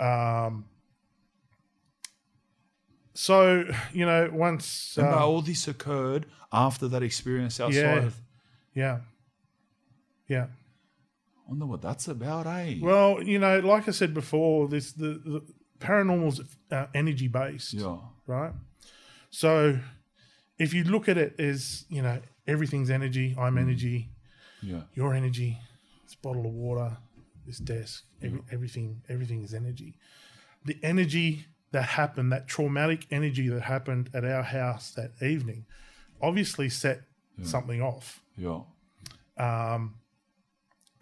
[0.00, 0.64] Um,
[3.14, 7.76] so you know, once and um, all this occurred after that experience outside.
[7.80, 8.06] Yeah.
[8.06, 8.14] Of,
[8.74, 8.98] yeah,
[10.26, 10.46] yeah.
[11.50, 12.76] I wonder what that's about, eh?
[12.80, 15.42] Well, you know, like I said before, this the, the
[15.80, 17.72] paranormal's uh, energy based.
[17.72, 18.52] yeah, right?
[19.30, 19.80] So
[20.60, 24.10] if you look at it as, you know, everything's energy, I'm energy,
[24.62, 25.58] yeah, your energy,
[26.04, 26.96] this bottle of water,
[27.44, 29.96] this desk, every, everything, everything is energy.
[30.64, 35.66] The energy that happened, that traumatic energy that happened at our house that evening,
[36.22, 37.00] obviously set
[37.42, 38.22] something off.
[38.36, 38.60] yeah,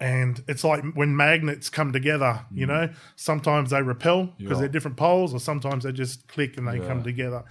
[0.00, 4.50] And it's like when magnets come together, you know, sometimes they repel because Mm.
[4.50, 4.58] Yeah.
[4.60, 6.86] they're different poles, or sometimes they just click and they Yeah.
[6.86, 7.42] come together.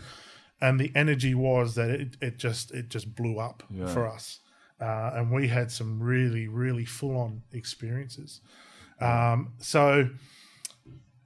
[0.61, 3.87] And the energy was that it, it just it just blew up Yeah.
[3.93, 4.39] for us,
[4.79, 8.41] uh, and we had some really really full on experiences.
[9.01, 10.09] Um, so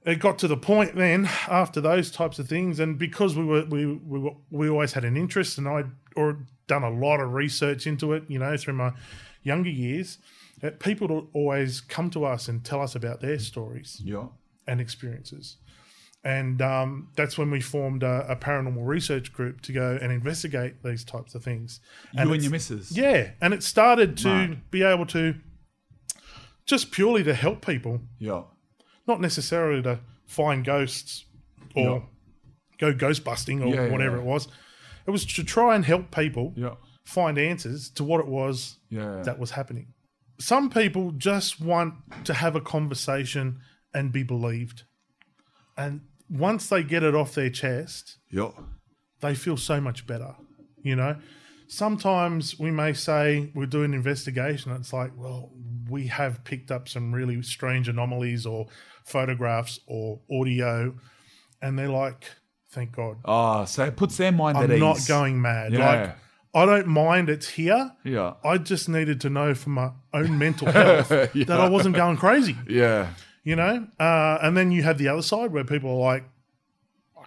[0.04, 3.64] it got to the point then after those types of things, and because we were
[3.64, 7.32] we we were, we always had an interest, and I'd or done a lot of
[7.32, 8.92] research into it, you know, through my
[9.44, 10.18] younger years.
[10.78, 14.26] People always come to us and tell us about their stories yeah.
[14.66, 15.56] and experiences.
[16.24, 20.82] And um, that's when we formed a, a paranormal research group to go and investigate
[20.84, 21.80] these types of things.
[22.12, 22.92] You and, your missus.
[22.96, 24.70] yeah, and it started to Mad.
[24.70, 25.34] be able to
[26.64, 28.42] just purely to help people, yeah,
[29.08, 31.24] not necessarily to find ghosts
[31.74, 32.00] or Yeah.
[32.78, 34.22] go ghost busting or Yeah, whatever yeah.
[34.22, 34.46] it was.
[35.06, 39.22] It was to try and help people yeah, find answers to what it was Yeah.
[39.24, 39.88] that was happening.
[40.42, 43.60] Some people just want to have a conversation
[43.94, 44.82] and be believed.
[45.76, 48.50] And once they get it off their chest, yeah.
[49.20, 50.34] they feel so much better.
[50.82, 51.16] You know,
[51.68, 54.72] sometimes we may say we're doing an investigation.
[54.72, 55.52] It's like, well,
[55.88, 58.66] we have picked up some really strange anomalies or
[59.04, 60.92] photographs or audio,
[61.60, 62.24] and they're like,
[62.70, 63.18] thank God.
[63.24, 65.72] Ah, so it puts their mind at I'm not going mad.
[65.72, 65.86] Yeah.
[65.86, 66.16] Like,
[66.54, 67.92] I don't mind it's here.
[68.04, 68.34] Yeah.
[68.44, 72.56] I just needed to know for my own mental health that I wasn't going crazy,
[72.68, 73.08] Yeah.
[73.42, 73.86] you know?
[73.98, 76.24] Uh, and then you have the other side where people are like,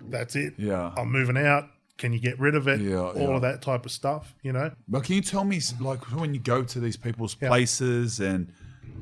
[0.09, 0.53] that's it.
[0.57, 0.93] Yeah.
[0.97, 1.69] I'm moving out.
[1.97, 2.81] Can you get rid of it?
[2.81, 3.27] Yeah, All yeah.
[3.35, 4.69] of that type of stuff, you know?
[4.87, 8.51] But can you tell me, like, when you go to these people's places and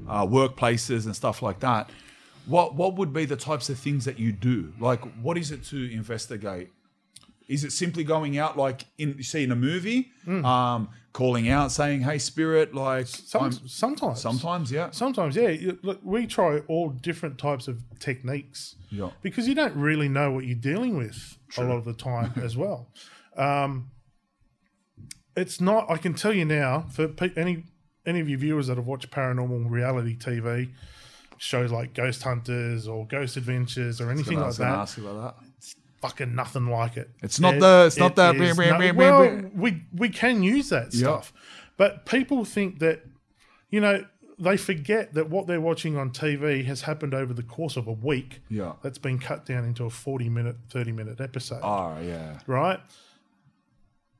[0.07, 1.89] uh, workplaces and stuff like that,
[2.45, 4.73] what what would be the types of things that you do?
[4.79, 6.69] Like, what is it to investigate?
[7.47, 10.45] Is it simply going out, like in you see in a movie, Hmm.
[10.45, 14.21] um, calling out, saying, "Hey, spirit," like Some, I'm- sometimes.
[14.21, 15.71] sometimes, yeah, Sometimes, yeah.
[15.83, 19.09] Look, we try all different types of techniques Yeah.
[19.21, 22.55] because you don't really know what you're dealing with a lot of the time as
[22.57, 22.89] well.
[23.37, 23.91] Um,
[25.35, 25.89] it's not.
[25.89, 27.65] I can tell you now for pe- any
[28.05, 30.69] any of your viewers that have watched paranormal reality TV
[31.37, 34.67] shows like Ghost Hunters or Ghost Adventures or anything like that.
[34.67, 35.47] ask you about that.
[36.03, 37.09] Fucking nothing like it.
[37.21, 39.51] It's not It- the- it's not it the- is blah, blah, no- blah, blah, well,
[39.55, 41.31] we we can use that stuff,
[41.77, 43.05] but people think that
[43.69, 44.05] you know
[44.37, 47.91] they forget that what they're watching on TV has happened over the course of a
[47.93, 48.41] week.
[48.49, 48.73] Yeah.
[48.81, 51.61] that's been cut down into a forty minute, thirty minute episode.
[51.63, 52.79] Oh, yeah, Right.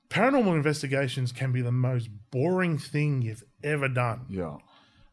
[0.10, 4.26] Paranormal investigations can be the most boring thing you've ever done.
[4.30, 4.58] yeah,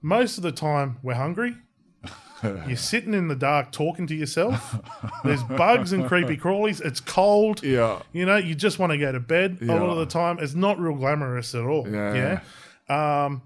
[0.03, 1.57] Most of the time, we're hungry.
[2.43, 4.79] You're sitting in the dark talking to yourself.
[5.25, 6.81] There's bugs and creepy crawlies.
[6.81, 7.63] It's cold.
[7.63, 10.39] yeah, You know, you just want to go to bed a lot of the time.
[10.41, 11.87] It's not real glamorous at all.
[11.87, 12.41] Yeah.
[12.89, 13.25] Yeah.
[13.25, 13.43] Um,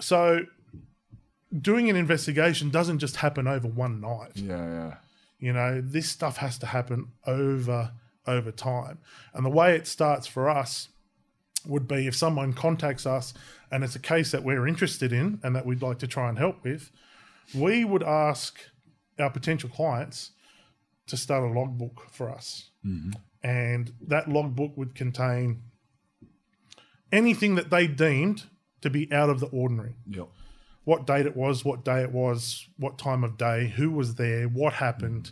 [0.00, 0.46] so
[1.60, 4.32] doing an investigation doesn't just happen over one night.
[4.34, 4.94] yeah, yeah.
[5.38, 7.92] You know, this stuff has to happen over
[8.26, 8.98] over time.
[9.34, 10.88] And the way it starts for us
[11.66, 13.34] would be if someone contacts us
[13.70, 16.38] and it's a case that we're interested in and that we'd like to try and
[16.38, 16.90] help with,
[17.54, 18.58] we would ask
[19.18, 20.32] our potential clients
[21.06, 22.70] to start a logbook for us.
[23.42, 25.62] And that logbook would contain
[27.12, 28.44] anything that they deemed
[28.82, 30.24] to be out of the ordinary yeah.
[30.84, 34.48] what date it was, what day it was, what time of day, who was there,
[34.48, 35.30] what happened,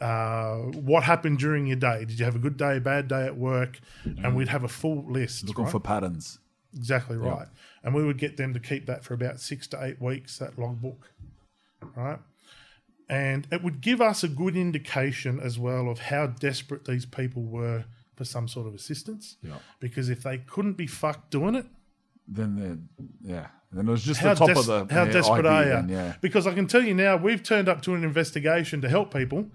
[0.00, 2.04] uh, what happened during your day.
[2.04, 3.80] Did you have a good day, bad day at work?
[4.04, 5.46] And we'd have a full list.
[5.46, 5.72] Looking right?
[5.72, 6.38] for patterns.
[6.74, 7.48] exactly right.
[7.82, 10.58] And we would get them to keep that for about six to eight weeks, that
[10.58, 11.10] logbook,
[11.94, 12.18] right?
[13.08, 17.44] And it would give us a good indication as well of how desperate these people
[17.44, 17.84] were
[18.16, 19.36] for some sort of assistance.
[19.42, 19.58] Yeah.
[19.78, 21.66] Because if they couldn't be fucked doing it,
[22.26, 22.80] Then, the,
[23.22, 25.62] yeah, then it was just how, the top des- of the how yeah, desperate are
[25.64, 25.68] you?
[25.70, 26.14] then, yeah.
[26.20, 29.46] Because I can tell you now, we've turned up to an investigation to help people.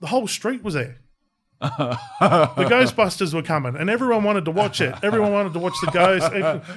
[0.00, 0.98] The whole street was there.
[1.60, 4.94] The Ghostbusters were coming, and everyone wanted to watch it.
[5.02, 6.32] Everyone wanted to watch the ghost.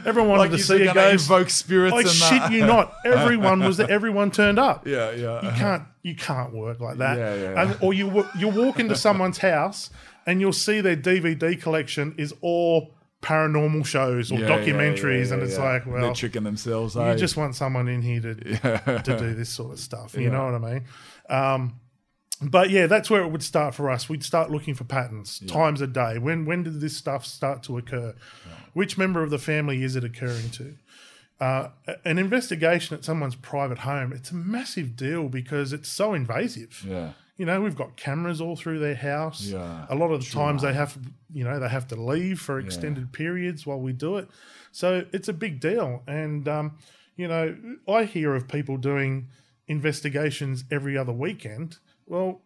[0.06, 1.30] Everyone wanted Like to see a ghost.
[1.30, 2.52] invoke spirits and shit that.
[2.52, 2.94] you not.
[3.06, 3.89] Everyone was there.
[3.89, 4.88] Everyone turned up.
[4.88, 5.44] Yeah, yeah.
[5.44, 5.84] You can't.
[6.04, 7.17] You can't work like that.
[7.17, 7.62] Yeah, yeah.
[7.62, 9.91] And, or you you walk into someone's house
[10.26, 15.44] and you'll see their DVD collection is all paranormal shows or Yeah, documentaries, yeah, and
[15.44, 16.96] it's like, well, they're tricking themselves.
[16.96, 17.15] you eh?
[17.15, 18.34] just want someone in here to
[19.04, 20.15] to do this sort of stuff.
[20.17, 20.86] You know what I mean?
[21.30, 21.80] Um,
[22.41, 24.10] but yeah, that's where it would start for us.
[24.10, 26.17] We'd start looking for patterns, times a day.
[26.17, 28.15] When when did this stuff start to occur?
[28.73, 30.75] Which member of the family is it occurring to?
[31.39, 31.69] Uh,
[32.06, 36.86] an investigation at someone's private home, it's a massive deal because it's so invasive.
[36.88, 39.41] yeah, You know, we've got cameras all through their house.
[39.41, 40.99] Yeah, A lot of the times they have,
[41.34, 44.30] you know, they have to leave for extended periods while we do it.
[44.71, 46.04] So it's a big deal.
[46.06, 46.77] And, um,
[47.15, 49.27] you know, I hear of people doing
[49.67, 51.77] investigations every other weekend.
[52.12, 52.41] Well,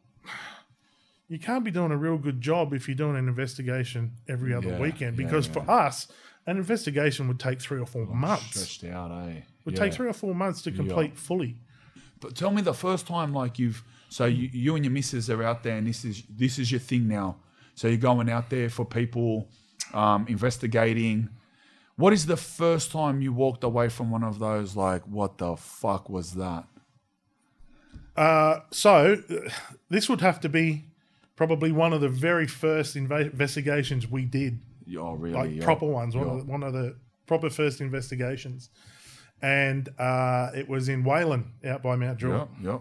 [1.27, 4.69] you can't be doing a real good job if you're doing an investigation every other
[4.69, 5.53] Yeah, weekend because yeah.
[5.53, 6.07] for us,
[6.45, 8.59] an investigation would take three or four months.
[8.59, 9.41] stretched out, eh?
[9.65, 9.79] Would yeah.
[9.79, 11.55] take three or four months to complete fully.
[12.19, 15.41] But tell me the first time, like you've, so you, you and your missus are
[15.41, 17.37] out there, and this is this is your thing now.
[17.73, 19.49] So you're going out there for people,
[19.95, 21.29] um, investigating.
[21.95, 24.75] What is the first time you walked away from one of those?
[24.75, 26.65] Like, what the fuck was that?
[28.15, 29.17] Uh, so
[29.89, 30.85] this would have to be
[31.35, 34.59] probably one of the very first inve- investigations we did,
[34.97, 35.33] Oh, really?
[35.35, 35.63] like Yeah.
[35.63, 36.33] proper ones, one, Yeah.
[36.33, 38.69] of the, one of the proper first investigations.
[39.41, 42.47] And uh, it was in Whalan, out by Mount Druitt.
[42.61, 42.79] Yeah, yeah.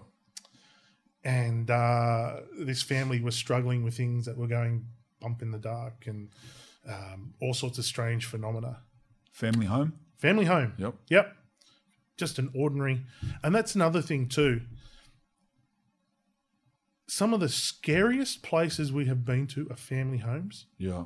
[1.24, 4.86] And uh, this family was struggling with things that were going
[5.20, 6.28] bump in the dark and
[6.86, 8.78] um, all sorts of strange phenomena.
[9.32, 9.94] Family home.
[10.18, 10.74] family home.
[10.78, 10.94] Yep.
[11.08, 11.36] Yep.
[12.18, 13.02] Just an ordinary.
[13.42, 14.60] And that's another thing, too.
[17.14, 20.66] Some of the scariest places we have been to are family homes.
[20.78, 21.04] Yeah.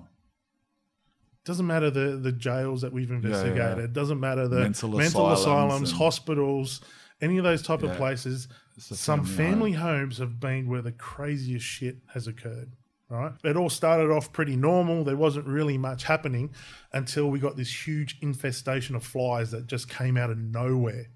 [1.44, 3.58] Doesn't matter the, the jails that we've investigated.
[3.58, 3.84] yeah.
[3.84, 6.80] It doesn't matter the Mental mental, asylums asylums, hospitals,
[7.20, 7.90] any of those type Yeah.
[7.90, 8.48] of places.
[8.78, 12.72] Some family family homes have been where the craziest shit has occurred.
[13.10, 13.32] Right?
[13.44, 15.04] It all started off pretty normal.
[15.04, 16.54] There wasn't really much happening
[16.90, 21.08] until we got this huge infestation of flies that just came out of nowhere.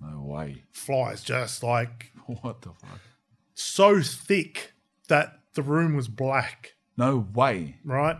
[0.00, 0.64] No way.
[0.72, 2.98] Flies just like What the fuck?
[3.54, 4.72] So thick
[5.08, 7.76] that the room was black, No way.
[7.84, 8.16] right?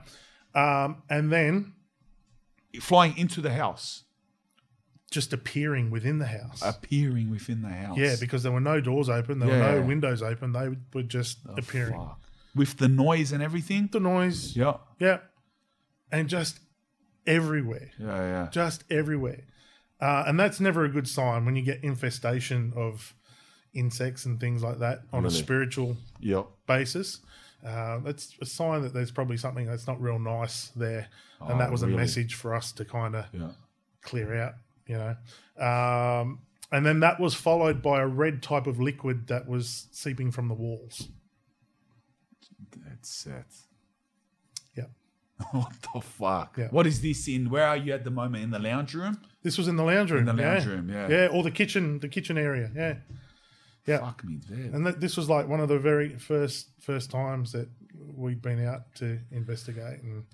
[0.54, 1.72] Um, and then
[2.80, 4.04] Flying into the house,
[5.10, 6.62] just appearing within the house.
[6.64, 7.98] appearing within the house.
[7.98, 10.52] yeah, because there were no doors open, there were no windows open.
[10.52, 11.92] They were just Oh, appearing.
[11.98, 12.18] fuck.
[12.54, 13.88] with the noise and everything.
[13.92, 14.76] The noise, Yeah.
[14.98, 15.18] yeah,
[16.10, 16.60] and just
[17.26, 18.06] everywhere, Yeah.
[18.16, 18.48] Yeah.
[18.50, 19.44] just everywhere.
[20.00, 23.14] Uh, and that's never a good sign when you get infestation of
[23.74, 26.46] insects and things like that on a spiritual Yep.
[26.66, 27.20] basis.
[27.64, 31.08] Uh, that's a sign that there's probably something that's not real nice there,
[31.40, 31.94] and Oh, that was really?
[31.94, 33.50] a message for us to kind of Yeah.
[34.02, 34.54] clear out,
[34.86, 35.16] you know.
[35.64, 36.40] Um,
[36.72, 40.48] and then that was followed by a red type of liquid that was seeping from
[40.48, 41.08] the walls.
[42.84, 43.46] That's it.
[44.76, 44.84] Yeah.
[45.52, 46.56] what the fuck?
[46.58, 46.68] Yeah.
[46.68, 47.50] What is this in?
[47.50, 48.42] Where are you at the moment?
[48.44, 49.20] In the lounge room?
[49.42, 50.28] This was in the lounge room.
[50.28, 50.52] In the yeah.
[50.54, 51.08] lounge room, yeah.
[51.08, 52.70] Yeah, or the kitchen, the kitchen area.
[52.74, 52.94] Yeah.
[53.86, 53.98] Yeah.
[53.98, 54.70] Fuck me dead.
[54.74, 57.68] And that, this was like one of the very first first times that
[58.16, 60.24] we'd been out to investigate, and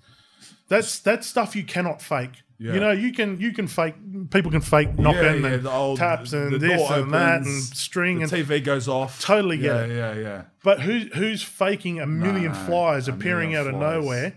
[0.67, 2.43] that's that's stuff you cannot fake.
[2.59, 2.73] Yeah.
[2.73, 3.95] You know, you can you can fake.
[4.31, 8.17] People can fake knocking yeah, and the old- taps and this and that and string
[8.19, 8.31] The and.
[8.47, 9.21] TV goes off.
[9.21, 9.95] Totally get yeah, it.
[9.95, 13.79] Yeah, yeah, but who who's faking a million No, flies a appearing million out of
[13.79, 14.03] flies.
[14.03, 14.33] nowhere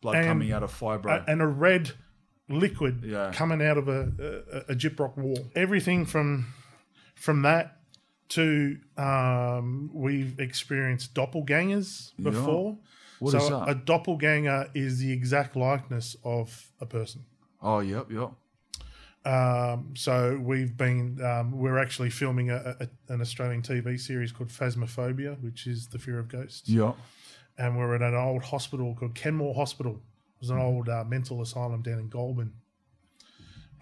[0.00, 1.24] Blood And- coming out of fibro.
[1.28, 1.92] and a red
[2.48, 3.30] liquid Yeah.
[3.34, 4.12] coming out of a,
[4.68, 5.38] a, a gyprock wall?
[5.54, 6.46] Everything from
[7.14, 7.77] from that
[8.30, 12.30] to um, we've experienced doppelgangers Yeah.
[12.30, 12.78] before.
[13.20, 13.68] What so is that?
[13.68, 17.24] a doppelganger is the exact likeness of a person.
[17.60, 18.30] oh, yep, yep.
[19.24, 24.48] Um, so we've been um, we're actually filming a, a, an Australian TV series called
[24.50, 26.96] Phasmophobia, which is the fear of ghosts, Yep.
[27.58, 29.94] and we're at an old hospital called Kenmore Hospital.
[30.36, 32.52] It was an old uh, mental asylum down in Goulburn.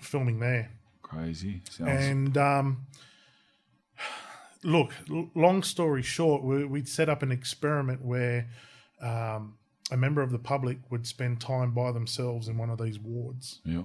[0.00, 0.70] Filming there,
[1.02, 1.62] Crazy.
[1.70, 1.90] Sounds.
[1.90, 2.86] and um,
[4.66, 4.92] look,
[5.34, 8.48] long story short, we, we'd set up an experiment where
[9.00, 9.56] um,
[9.90, 13.60] a member of the public would spend time by themselves in one of these wards
[13.64, 13.84] yep.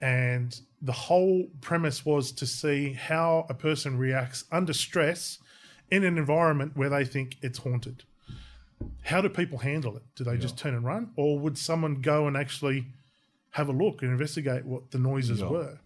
[0.00, 5.38] and the whole premise was to see how a person reacts under stress
[5.90, 8.04] in an environment where they think it's haunted.
[9.02, 10.02] How do people handle it?
[10.16, 12.86] Do they just turn and run, or would someone go and actually
[13.50, 15.48] have a look and investigate what the noises Yeah.
[15.48, 15.78] were?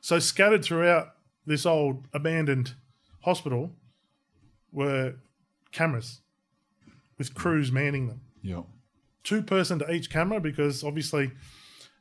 [0.00, 1.14] So scattered throughout
[1.46, 2.74] this old abandoned
[3.22, 3.72] hospital
[4.72, 5.14] were
[5.72, 6.20] cameras
[7.18, 8.64] with crews manning them Yep.
[9.24, 11.30] two person to each camera because obviously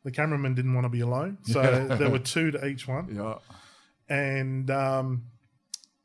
[0.04, 1.38] the cameraman didn't want to be alone.
[1.44, 1.62] So
[2.00, 3.14] there were two to each one.
[3.16, 3.36] Yeah.
[4.10, 5.26] And um,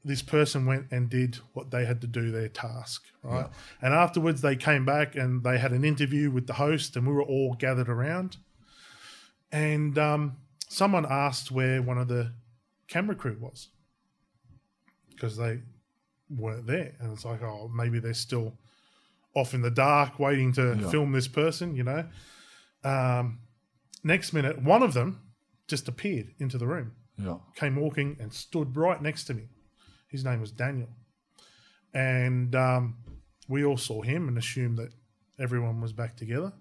[0.05, 3.49] this person went and did what they had to do, their task, right?
[3.81, 7.13] And afterwards, they came back and they had an interview with the host, and we
[7.15, 8.37] were all gathered around.
[9.51, 10.37] And um,
[10.69, 12.33] someone asked where one of the
[12.89, 13.69] camera crew was
[15.17, 15.61] because they
[16.31, 16.95] weren't there.
[17.01, 18.53] And it's like, oh, maybe they're still
[19.35, 20.91] off in the dark waiting to Yeah.
[20.91, 22.09] film this person, you know?
[22.85, 23.41] Um,
[24.05, 25.21] next minute, one of them
[25.69, 27.39] just appeared into the room Yeah.
[27.55, 29.49] came walking and stood right next to me.
[30.09, 30.89] His name was Daniel.
[31.93, 32.97] And um,
[33.49, 34.93] we all saw him and assumed that
[35.39, 36.53] everyone was back together.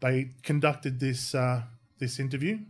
[0.00, 1.64] They conducted this uh,
[1.98, 2.60] this interview,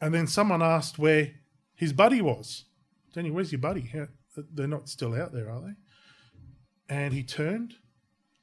[0.00, 1.32] and then someone asked where
[1.74, 2.66] his buddy was.
[3.12, 3.82] Daniel, where's your buddy?
[3.82, 4.08] How-
[4.54, 6.94] They're not still out there, are they?
[6.94, 7.74] And he turned,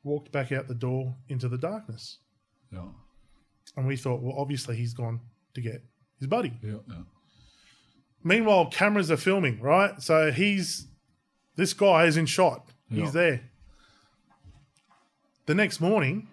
[0.04, 2.20] walked back out the door into the darkness.
[2.72, 2.88] Yeah.
[3.76, 5.20] And we thought, well, obviously he's gone
[5.54, 5.84] to get
[6.20, 6.54] his buddy.
[6.64, 6.78] Yeah.
[6.90, 7.04] Yeah.
[8.24, 10.02] Meanwhile, cameras are filming, right?
[10.02, 10.88] So he's
[11.56, 12.70] this guy is in shot.
[12.90, 13.04] Yeah.
[13.04, 13.42] He's there.
[15.46, 16.28] The next morning,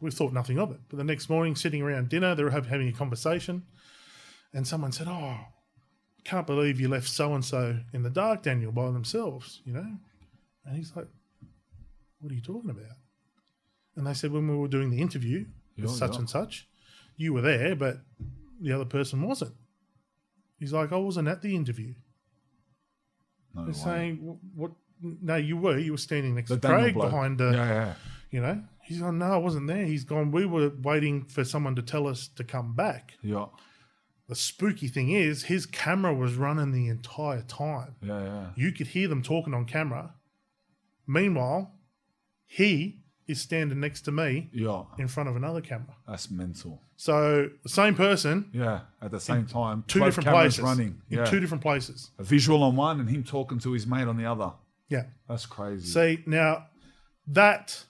[0.00, 0.80] we thought nothing of it.
[0.88, 3.62] But the next morning, sitting around dinner, they were having a conversation,
[4.52, 5.38] and someone said, "Oh,
[6.30, 9.90] can't believe you left so and so in the dark, Daniel, by themselves." You know,
[10.64, 11.08] and he's like,
[12.20, 12.96] "What are you talking about?"
[13.96, 16.18] And they said, "When we were doing the interview with Yeah, such yeah.
[16.20, 16.68] and such,
[17.16, 18.00] you were there, but
[18.60, 19.54] the other person wasn't."
[20.58, 21.94] He's like, I wasn't at the interview.
[23.54, 23.78] No They're way.
[23.80, 24.72] saying, "Wh- what?
[25.00, 25.78] No, you were.
[25.78, 27.10] You were standing next The to Daniel Craig bloke.
[27.10, 27.94] behind the, yeah, yeah.
[28.32, 28.62] you know.
[28.82, 29.84] He's gone, no, I wasn't there.
[29.84, 33.12] He's gone, we were waiting for someone to tell us to come back.
[33.22, 33.46] Yeah.
[34.28, 37.94] The spooky thing is, his camera was running the entire time.
[38.02, 38.22] Yeah.
[38.22, 38.46] Yeah.
[38.56, 40.14] You could hear them talking on camera.
[41.06, 41.72] Meanwhile,
[42.46, 44.84] he is standing next to me Yeah.
[44.98, 45.94] in front of another camera.
[46.06, 46.82] That's mental.
[46.96, 48.80] So, the same person, Yeah.
[49.00, 50.60] At the same time, two different places.
[50.60, 51.02] running.
[51.10, 51.24] In Yeah.
[51.26, 52.10] two different places.
[52.18, 54.52] a visual on one and him talking to his mate on the other.
[54.88, 55.04] Yeah.
[55.28, 55.86] That's crazy.
[55.88, 56.66] See, now
[57.26, 57.84] that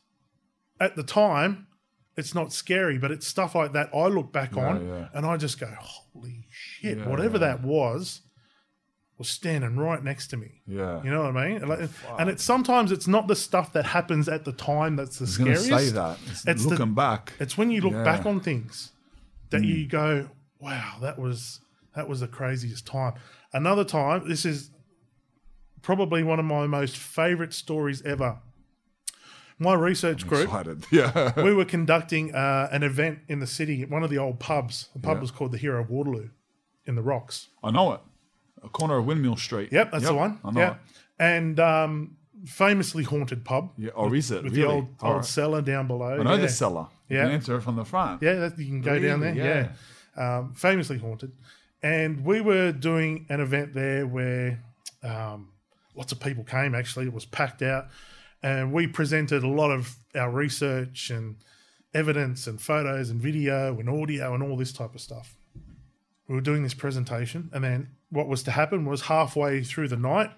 [0.80, 1.67] at the time,
[2.18, 5.08] it's not scary, but it's stuff like that I look back on yeah.
[5.14, 7.46] and I just go, holy shit, Yeah, whatever yeah.
[7.46, 8.22] that was,
[9.18, 10.62] was standing right next to me.
[10.66, 11.02] yeah.
[11.02, 11.56] You know what I mean?
[11.58, 11.88] And like-
[12.18, 15.26] And it's sometimes it's not the stuff that happens at the time that's the I
[15.26, 15.86] was going to scariest.
[15.88, 16.18] say that.
[16.26, 17.32] It's It's the- looking back.
[17.40, 18.04] It's when you look Yeah.
[18.04, 18.92] Back on things
[19.50, 19.90] that you mm.
[19.90, 20.28] go,
[20.60, 21.60] "Wow, that was
[21.96, 23.14] that was the craziest time."
[23.52, 24.70] Another time, this is
[25.82, 28.38] probably one of my most favorite stories ever.
[29.58, 30.86] My research group, Excited.
[30.92, 31.40] Yeah.
[31.42, 34.88] we were conducting uh, an event in the city at one of the old pubs.
[34.94, 35.20] The pub Yeah.
[35.22, 36.28] was called the Hero of Waterloo
[36.86, 37.48] in the Rocks.
[37.62, 38.00] I know it.
[38.62, 39.72] A corner of Windmill Street.
[39.72, 40.38] Yep, that's Yep, the one.
[40.44, 40.76] I know yeah, it.
[41.18, 43.70] and um, famously haunted pub.
[43.76, 43.90] Yeah.
[43.94, 44.44] Or is it?
[44.44, 44.62] with really?
[44.62, 45.24] the old old right.
[45.24, 46.20] cellar down below.
[46.20, 46.40] I know yeah.
[46.42, 46.86] the cellar.
[47.08, 47.18] Yeah.
[47.18, 48.22] You can enter it from the front.
[48.22, 49.34] Yeah, that, you can go down there.
[49.34, 49.46] Really?
[49.48, 49.68] Yeah,
[50.16, 51.32] Um, famously haunted.
[51.82, 54.62] And we were doing an event there where
[55.02, 55.50] um,
[55.94, 56.74] lots of people came.
[56.74, 57.86] Actually, it was packed out,
[58.42, 61.36] and we presented a lot of our research and
[61.94, 65.36] evidence and photos and video and audio and all this type of stuff.
[66.28, 69.96] We were doing this presentation, and then what was to happen was halfway through the
[69.96, 70.30] night,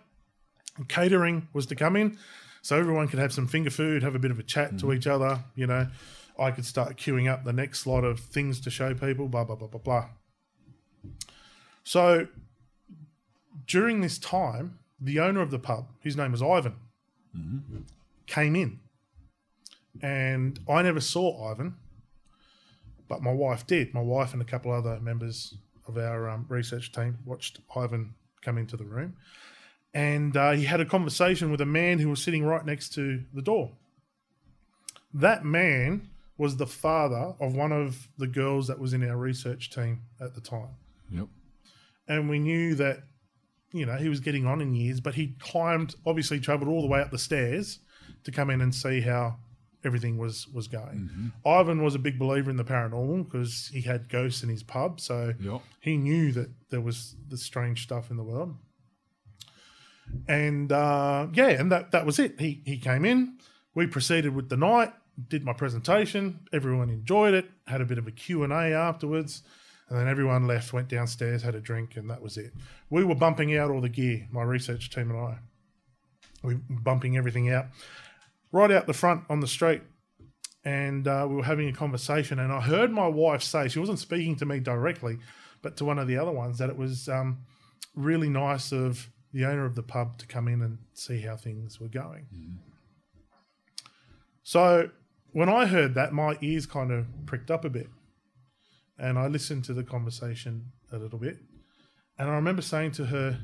[0.89, 2.17] catering was to come in,
[2.63, 4.97] so everyone could have some finger food, have a bit of a chat to mm.
[4.97, 5.41] each other.
[5.55, 5.89] You know,
[6.39, 9.29] I could start queuing up the next lot of things to show people.
[9.29, 10.09] Blah blah blah blah blah.
[11.83, 12.29] So
[13.67, 16.75] during this time, the owner of the pub, his name was Ivan,
[18.27, 18.81] came in,
[20.03, 21.75] and I never saw Ivan,
[23.09, 23.93] but my wife did.
[23.95, 25.55] My wife and a couple other members
[25.89, 29.17] of our um, research team watched Ivan come into the room,
[29.95, 33.23] and uh, he had a conversation with a man who was sitting right next to
[33.35, 33.73] the door.
[35.13, 36.09] That man
[36.39, 40.35] was the father of one of the girls that was in our research team at
[40.35, 40.71] the time
[41.11, 41.27] Yep.
[42.09, 43.03] and we knew that
[43.73, 46.89] you know he was getting on in years but he climbed obviously traveled all the
[46.89, 47.79] way up the stairs
[48.25, 49.37] to come in and see how
[49.85, 51.33] everything was was going.
[51.47, 55.01] Ivan was a big believer in the paranormal because he had ghosts in his pub
[55.01, 55.61] so Yep.
[55.81, 58.57] he knew that there was the strange stuff in the world.
[60.29, 62.41] And uh, yeah and that that was it.
[62.41, 63.39] He he came in.
[63.75, 64.93] We proceeded with the night
[65.29, 66.41] did my presentation.
[66.53, 69.43] Everyone enjoyed it had a bit of a q&a afterwards
[69.91, 72.53] and then everyone left went downstairs had a drink and that was it.
[72.89, 75.39] We were bumping out all the gear my research team and i.
[76.43, 77.67] We were bumping everything out
[78.53, 79.83] right out the front on the street.
[80.65, 83.99] And uh, we were having a conversation and i heard my wife say she wasn't
[83.99, 85.19] speaking to me directly
[85.63, 87.39] but to one of the other ones that it was um,
[87.95, 91.81] really nice of the owner of the pub to come in and see how things
[91.81, 92.27] were going.
[94.43, 94.91] So
[95.33, 97.89] when i heard that my ears kind of pricked up a bit
[99.01, 101.39] and i listened to the conversation a little bit
[102.19, 103.41] and i remember saying to her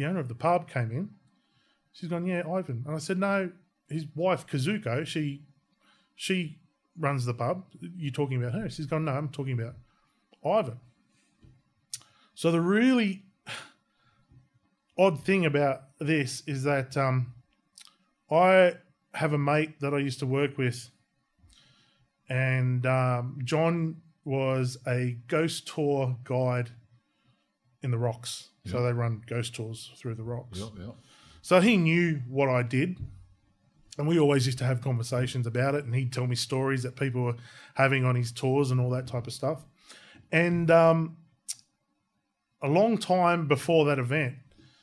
[0.00, 1.10] the owner of the pub came in.
[1.92, 2.84] She's gone yeah ivan.
[2.86, 3.50] And i said no
[3.88, 5.42] his wife kazuko she
[6.14, 6.58] she
[6.98, 7.64] runs the pub.
[7.80, 8.70] You're talking about her?
[8.70, 9.74] She's gone no i'm talking about
[10.44, 10.80] ivan.
[12.34, 13.24] So the really
[14.96, 17.34] odd thing about this is that um,
[18.30, 18.74] i
[19.12, 20.90] have a mate that i used to work with
[22.30, 26.70] and um, john was a ghost tour guide
[27.82, 30.68] in the rocks so they run ghost tours through the rocks Yep.
[30.78, 30.94] Yep.
[31.42, 32.96] so he knew what I did.
[33.98, 35.84] And we always used to have conversations about it.
[35.84, 37.36] And he'd tell me stories that people were
[37.74, 39.66] having on his tours and all that type of stuff.
[40.32, 41.16] And um,
[42.62, 44.36] a long time before that event,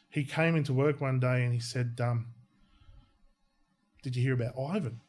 [0.10, 2.28] he came into work one day and he said, um,
[4.04, 5.02] Did you hear about Ivan?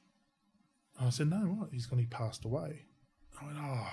[1.06, 1.68] I said, No, what?
[1.72, 2.82] He's gone, he passed away.
[3.40, 3.86] I went, Oh,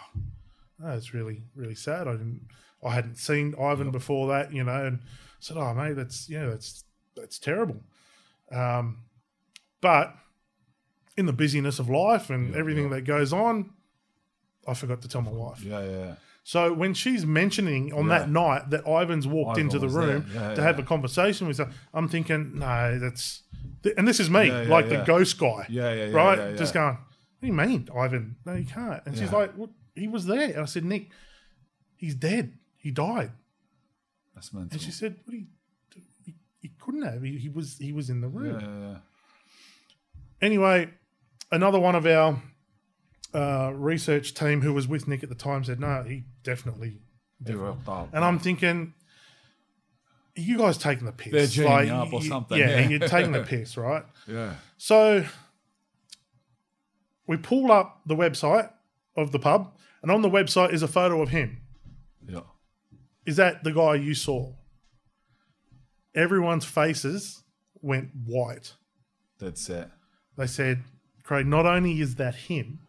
[0.80, 2.08] that's really, really sad.
[2.08, 2.48] I didn't,
[2.84, 5.06] I hadn't seen Ivan before that, you know, and I
[5.40, 6.84] said, Oh, mate, that's, you know, that's,
[7.16, 7.82] that's terrible.
[8.52, 9.04] Um,
[9.82, 10.14] but
[11.18, 12.96] in the busyness of life and Yeah, everything yeah.
[12.96, 13.72] that goes on,
[14.68, 15.64] I forgot to tell my wife.
[15.64, 15.84] Yeah.
[15.84, 16.16] Yeah.
[16.44, 18.20] So when she's mentioning on Yeah.
[18.20, 21.72] that night that Ivan's walked Ivan into the room to have a conversation with her,
[21.94, 23.44] I'm thinking, no, that's,
[23.98, 25.00] and this is me, Yeah, yeah, like yeah.
[25.00, 25.94] the ghost guy, Yeah.
[25.94, 26.06] Yeah.
[26.06, 26.16] Yeah.
[26.16, 26.58] right?
[26.58, 28.36] Just going, what do you mean, Ivan?
[28.46, 29.02] No, you can't.
[29.06, 29.70] And she's like, what?
[29.96, 30.50] He was there.
[30.52, 31.10] And I said, Nick,
[31.96, 32.54] he's dead.
[32.78, 33.32] He died.
[34.34, 34.70] That's mental.
[34.74, 35.46] And she said, what do you,
[36.26, 37.22] he, he couldn't have.
[37.22, 38.60] He, he was he was in the room.
[38.60, 38.68] yeah.
[38.68, 38.90] Yeah.
[38.92, 38.98] Yeah.
[40.42, 40.90] Anyway,
[41.52, 42.42] another one of our
[43.34, 47.00] uh, research team who was with Nick at the time said, no, he definitely.
[47.48, 48.10] Rocked up.
[48.14, 48.94] And I'm thinking,
[50.36, 51.56] you guys taking the piss.
[51.56, 52.90] They're geeing up or you- something, Yeah, yeah.
[52.90, 54.04] you're taking the piss, right?
[54.28, 54.56] yeah.
[54.78, 55.26] So
[57.28, 58.70] we pull up the website
[59.16, 61.62] of the pub, and on the website is a photo of him.
[62.28, 62.42] Yeah.
[63.26, 64.54] Is that the guy you saw?
[66.14, 67.44] Everyone's faces
[67.82, 68.74] went white.
[69.40, 69.90] That's it.
[70.38, 70.84] They said,
[71.24, 72.80] Craig, not only is that him,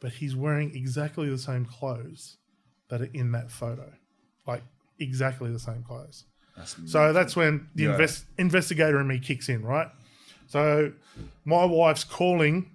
[0.00, 2.38] but he's wearing exactly the same clothes
[2.88, 3.92] that are in that photo.
[4.46, 4.62] Like
[5.02, 6.24] exactly the same clothes.
[6.56, 7.90] That's So that's when the Yeah.
[7.92, 9.88] invest, investigator in me kicks in, right?
[10.46, 10.92] So
[11.44, 12.70] my wife's calling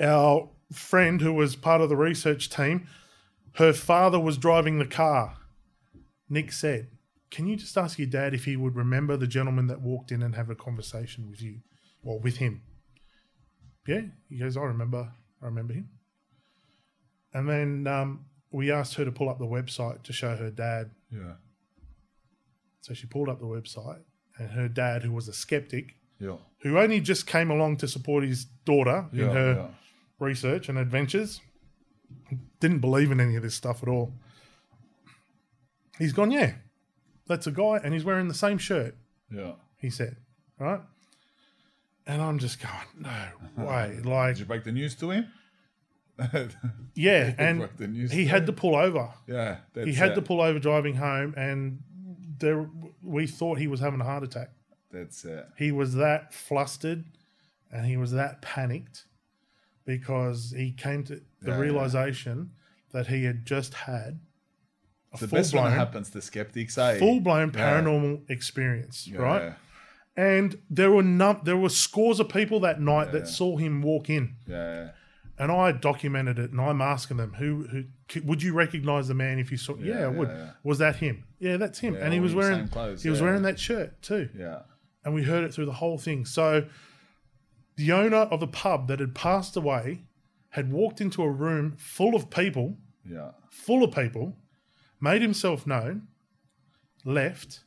[0.00, 2.86] our friend who was part of the research team.
[3.56, 5.36] Her father was driving the car.
[6.28, 6.88] Nick said,
[7.30, 10.22] Can you just ask your dad if he would remember the gentleman that walked in
[10.22, 11.60] and have a conversation with you
[12.02, 12.62] or with him?
[13.86, 14.02] Yeah.
[14.28, 15.12] He goes, I remember.
[15.42, 15.88] I remember him.
[17.34, 20.90] And then um, we asked her to pull up the website to show her dad
[21.12, 21.34] yeah.
[22.80, 24.00] so she pulled up the website,
[24.38, 26.36] and her dad, who was a skeptic, Yeah.
[26.62, 29.68] who only just came along to support his daughter in her yeah.
[30.18, 31.40] research and adventures,
[32.60, 34.12] didn't believe in any of this stuff at all.
[35.98, 36.54] He's gone, yeah,
[37.26, 38.96] that's a guy, and he's wearing the same shirt,
[39.30, 39.52] Yeah.
[39.78, 40.16] he said,
[40.58, 40.80] right?
[42.06, 42.72] And I'm just going,
[43.56, 44.00] no way.
[44.02, 45.28] Like, Did you break the news to him?
[46.94, 47.68] yeah, and
[48.10, 49.10] he had to pull over.
[49.26, 49.58] Yeah.
[49.74, 50.14] He had it.
[50.16, 51.80] to pull over driving home, and
[52.38, 52.68] there,
[53.02, 54.50] we thought he was having a heart attack.
[54.90, 55.46] That's it.
[55.56, 57.04] he was that flustered
[57.72, 59.06] and he was that panicked
[59.86, 62.50] because he came to the Yeah, realization
[62.92, 64.20] that he had just had
[65.14, 66.98] a The full best blown happens to skeptics, eh?
[66.98, 67.80] full blown Yeah.
[67.80, 69.18] paranormal experience, Yeah.
[69.18, 69.54] right?
[70.14, 73.20] And there were num- there were scores of people that night Yeah.
[73.20, 74.90] that saw him walk in, Yeah.
[75.38, 76.50] And I documented it.
[76.52, 77.66] And I'm asking them, who
[78.12, 79.76] who would you recognize the man if you saw?
[79.76, 80.28] Yeah, Yeah, I would.
[80.28, 80.50] yeah, yeah.
[80.62, 81.24] Was that him?
[81.38, 81.94] Yeah, that's him.
[81.96, 84.60] And he was wearing clothes, he was wearing that shirt too Yeah.
[85.04, 86.24] and we heard it through the whole thing.
[86.26, 86.66] So
[87.76, 90.02] the owner of the pub that had passed away
[90.50, 93.30] had walked into a room full of people, Yeah.
[93.50, 94.36] full of people,
[95.00, 96.08] made himself known,
[97.04, 97.64] left.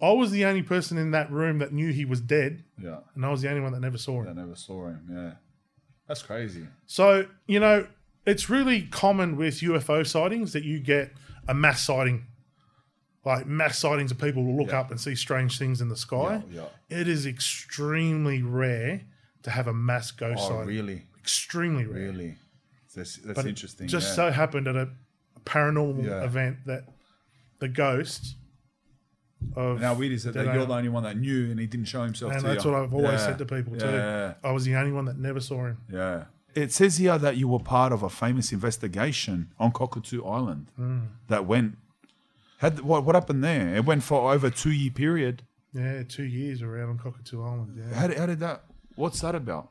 [0.00, 3.00] I was the only person in that room that knew he was dead, Yeah.
[3.14, 4.28] and I was the only one that never saw him.
[4.28, 4.36] I him.
[4.36, 5.08] never saw him.
[5.10, 5.32] Yeah.
[6.08, 6.66] That's crazy.
[6.86, 7.86] So, you know,
[8.26, 11.12] it's really common with UFO sightings that you get
[11.48, 12.26] a mass sighting,
[13.24, 14.80] like mass sightings of people will look Yeah.
[14.80, 16.42] up and see strange things in the sky.
[16.50, 16.66] Yeah.
[16.90, 19.02] it is extremely rare
[19.42, 20.66] to have a mass ghost Oh, sighting.
[20.68, 21.06] really?
[21.18, 22.10] Extremely rare.
[22.10, 22.36] Really?
[22.94, 23.88] That's, that's But it interesting.
[23.88, 24.14] Just yeah.
[24.14, 24.90] so happened at a
[25.44, 26.22] paranormal Yeah.
[26.24, 26.84] event that
[27.58, 28.36] the ghost
[29.56, 32.02] of weird is it that you're the only one that knew and he didn't show
[32.02, 32.70] himself and that's you?
[32.70, 33.26] what I've always Yeah.
[33.26, 33.86] said to people too.
[33.86, 34.34] Yeah.
[34.42, 35.78] I was the only one that never saw him.
[35.90, 36.24] Yeah.
[36.54, 40.98] It says here that you were part of a famous investigation on Cockatoo Island Hmm.
[41.28, 41.78] that went.
[42.58, 43.74] Had what what happened there?
[43.74, 45.42] It went for over two year period.
[45.72, 47.76] Yeah, two years around on Cockatoo Island.
[47.78, 47.94] Yeah.
[47.98, 48.64] How did, how did that?
[48.96, 49.70] What's that about?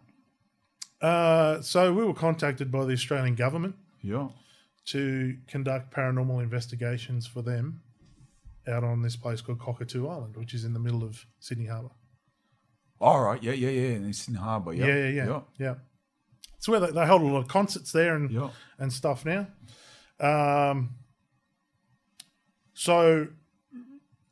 [1.02, 4.30] Uh, so we were contacted by the Australian government Yeah.
[4.86, 7.82] to conduct paranormal investigations for them
[8.68, 11.90] out on this place called Cockatoo Island, which is in the middle of Sydney Harbour.
[13.00, 13.42] All right.
[13.42, 13.54] Yeah.
[13.54, 13.70] Yeah.
[13.70, 13.96] Yeah.
[13.96, 14.74] In Sydney Harbour.
[14.74, 14.86] Yeah.
[14.88, 15.42] Yeah, yeah, yeah, Yeah.
[15.58, 15.76] yeah.
[16.58, 18.50] It's where they, they hold a lot of concerts there and Yeah.
[18.78, 19.48] and stuff now.
[20.20, 20.96] Um,
[22.74, 23.28] so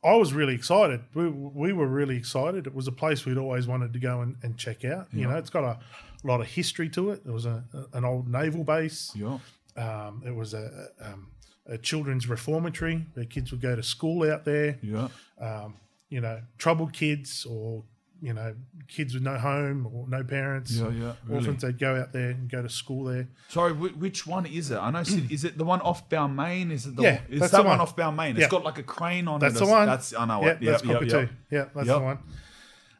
[0.04, 1.02] I was really excited.
[1.14, 2.66] We, we were really excited.
[2.66, 5.08] It was a place we'd always wanted to go and, and check out.
[5.12, 5.78] You know, it's got a
[6.24, 7.22] lot of history to it.
[7.26, 9.12] It was a, an old naval base.
[9.14, 9.38] Yeah.
[9.76, 11.32] Um, it was a, um,
[11.70, 14.78] a children's reformatory where kids would go to school out there.
[14.82, 15.08] Yeah.
[15.40, 15.76] Um,
[16.10, 17.84] you know, troubled kids or
[18.22, 18.54] you know
[18.88, 20.72] kids with no home or no parents.
[20.72, 20.88] Yeah.
[20.90, 21.12] Yeah.
[21.24, 21.36] Really.
[21.46, 23.28] Orphans, they'd go out there and go to school there.
[23.48, 24.76] Sorry, which one is it?
[24.76, 25.02] I know.
[25.04, 26.70] Sid- Is it the one off Balmain?
[26.72, 27.80] Is it the Yeah, Is that's that the one one.
[27.80, 28.34] off Balmain?
[28.36, 28.44] Yeah.
[28.44, 29.60] It's got like a crane on That's it.
[29.60, 29.86] the one.
[29.86, 30.60] That's I know Yeah, it.
[30.60, 31.30] that's Yep, yep.
[31.50, 31.96] Yeah, that's Yep.
[31.96, 32.18] the one.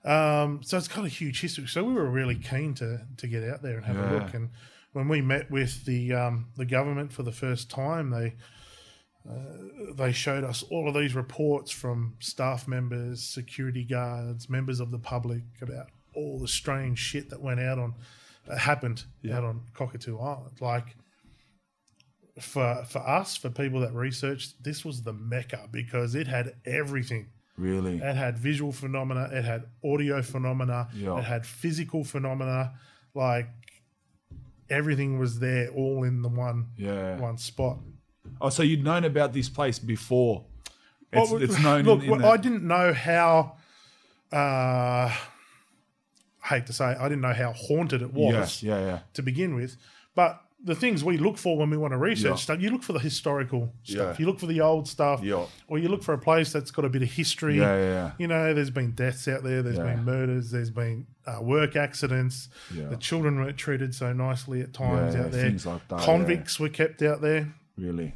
[0.02, 1.66] Um, so it's got a huge history.
[1.66, 4.32] So we were really keen to to get out there and have a look.
[4.32, 4.48] And
[4.92, 8.34] when we met with the um, the government for the first time, they
[9.28, 14.90] uh, they showed us all of these reports from staff members, security guards, members of
[14.90, 17.94] the public about all the strange shit that went out on
[18.46, 20.60] that happened out on Cockatoo Island.
[20.60, 20.96] Like
[22.40, 27.28] for for us, for people that researched, this was the mecca because it had everything.
[27.56, 27.98] Really?
[27.98, 31.18] It had visual phenomena, it had audio phenomena, Yeah.
[31.18, 32.72] it had physical phenomena.
[33.14, 33.48] Like
[34.70, 37.18] everything was there all in the one Yeah.
[37.18, 37.78] one spot.
[38.40, 40.44] Oh, so you'd known about this place before?
[41.12, 41.84] It's, Well, it's known.
[41.84, 43.56] Look, in, in well, the, I didn't know how
[44.32, 45.14] uh,
[46.44, 48.98] hate to say it, I didn't know how haunted it was Yes, yeah, yeah.
[49.14, 49.76] to begin with.
[50.14, 52.34] But the things we look for when we want to research Yeah.
[52.36, 54.18] stuff, you look for the historical stuff.
[54.18, 54.22] Yeah.
[54.22, 55.22] You look for the old stuff.
[55.22, 55.46] Yeah.
[55.68, 57.58] Or you look for a place that's got a bit of history.
[57.58, 58.10] Yeah, yeah, yeah.
[58.18, 62.50] You know, there's been deaths out there, There's been murders, there's been uh, work accidents.
[62.74, 62.86] Yeah.
[62.88, 65.44] The children weren't treated so nicely at times out there.
[65.44, 67.52] things like that, Convicts were kept out there.
[67.78, 68.14] Really.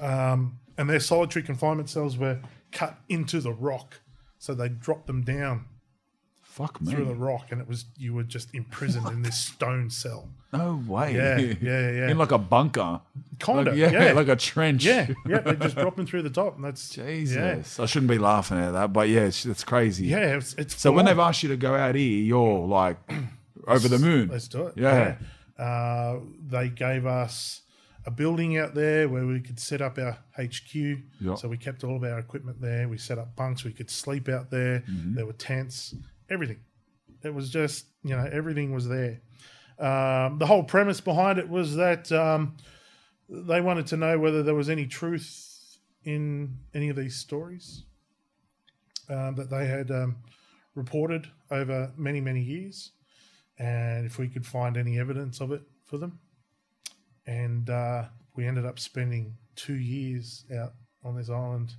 [0.00, 2.40] Um, and their solitary confinement cells were
[2.70, 4.00] cut into the rock.
[4.38, 5.66] So they dropped them down
[6.42, 6.92] Fuck me.
[6.92, 10.28] through the rock, and it was you were just imprisoned in this stone cell.
[10.52, 11.14] no way.
[11.14, 12.10] Yeah, yeah, yeah.
[12.10, 13.00] In like a bunker.
[13.38, 14.84] Kind of, Like, yeah, yeah, like a trench.
[14.84, 15.38] yeah, yeah.
[15.38, 17.80] They just drop them through the top, and that's Jesus.
[17.80, 20.06] I shouldn't be laughing at that, but yeah, it's, it's crazy.
[20.08, 20.36] Yeah, yeah.
[20.36, 22.98] It's, it's So when they've asked you to go out here, you're like
[23.66, 24.28] over the moon.
[24.28, 24.74] let's do it.
[24.76, 25.16] Yeah.
[25.58, 25.64] Yeah.
[25.64, 27.61] Uh, they gave us
[28.04, 30.74] a building out there where we could set up our HQ.
[30.74, 31.34] Yeah.
[31.36, 32.88] So we kept all of our equipment there.
[32.88, 33.64] We set up bunks.
[33.64, 34.80] We could sleep out there.
[34.80, 35.14] Mm-hmm.
[35.14, 35.94] There were tents.
[36.30, 36.60] Everything.
[37.22, 39.20] It was just you know everything was there.
[39.78, 42.56] Um, the whole premise behind it was that um,
[43.28, 47.84] they wanted to know whether there was any truth in any of these stories
[49.08, 50.16] um, that they had um,
[50.74, 52.92] reported over many many years
[53.58, 56.18] and if we could find any evidence of it for them.
[57.26, 58.04] And uh,
[58.34, 60.72] we ended up spending two years out
[61.04, 61.74] on this island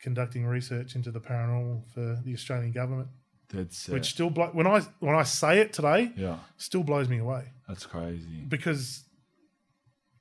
[0.00, 3.08] conducting research into the paranormal for the Australian government,
[3.52, 7.08] That's uh, which still blo- when I when I say it today, yeah, still blows
[7.08, 8.44] me away that's crazy.
[8.48, 9.04] because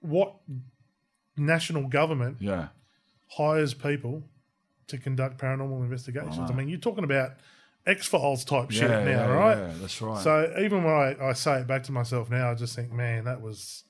[0.01, 0.35] what
[1.37, 2.67] national government Yeah,
[3.37, 4.23] hires people
[4.87, 6.49] to conduct paranormal investigations?
[6.49, 7.31] I mean, you're talking about
[7.85, 9.57] X Files type shit yeah, now, yeah, right?
[9.57, 10.19] Yeah, that's right.
[10.23, 13.25] So even when I, I say it back to myself now, I just think, man,
[13.25, 13.83] that was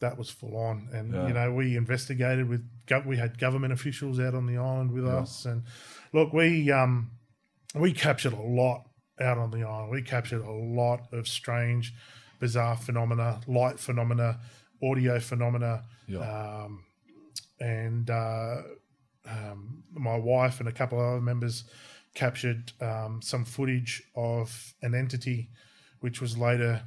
[0.00, 0.88] that was full on.
[0.92, 1.26] And Yeah.
[1.28, 5.04] you know, we investigated with gov- we had government officials out on the island with
[5.04, 5.18] Yeah.
[5.18, 5.62] us, and
[6.12, 7.10] look, we um
[7.74, 8.88] we captured a lot
[9.20, 9.90] out on the island.
[9.90, 11.94] We captured a lot of strange,
[12.40, 14.40] bizarre phenomena, light phenomena,
[14.82, 16.18] audio phenomena, yeah,
[16.64, 16.84] um,
[17.60, 18.62] and uh,
[19.26, 21.64] um, my wife and a couple of other members
[22.14, 25.50] captured um, some footage of an entity
[26.00, 26.82] which was later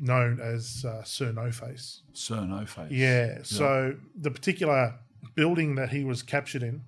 [0.00, 2.02] known as uh, Sir No Face.
[2.12, 2.90] Sir No Face.
[2.90, 3.38] Yeah.
[3.42, 4.94] So the particular
[5.34, 6.82] building that he was captured in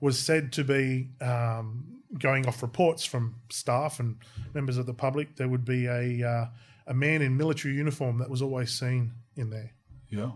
[0.00, 4.16] was said to be um, going off reports from staff and
[4.52, 5.36] members of the public.
[5.36, 6.46] There would be a uh,
[6.86, 9.72] a man in military uniform that was always seen in there,
[10.10, 10.32] yeah,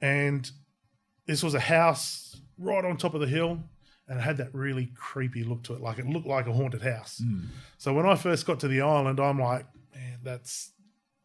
[0.00, 0.50] and
[1.26, 3.60] this was a house right on top of the hill.
[4.08, 6.82] And it had that really creepy look to it, like it looked like a haunted
[6.82, 7.22] house.
[7.78, 9.66] So when I first got to the island, I'm like,
[10.00, 10.72] man, that's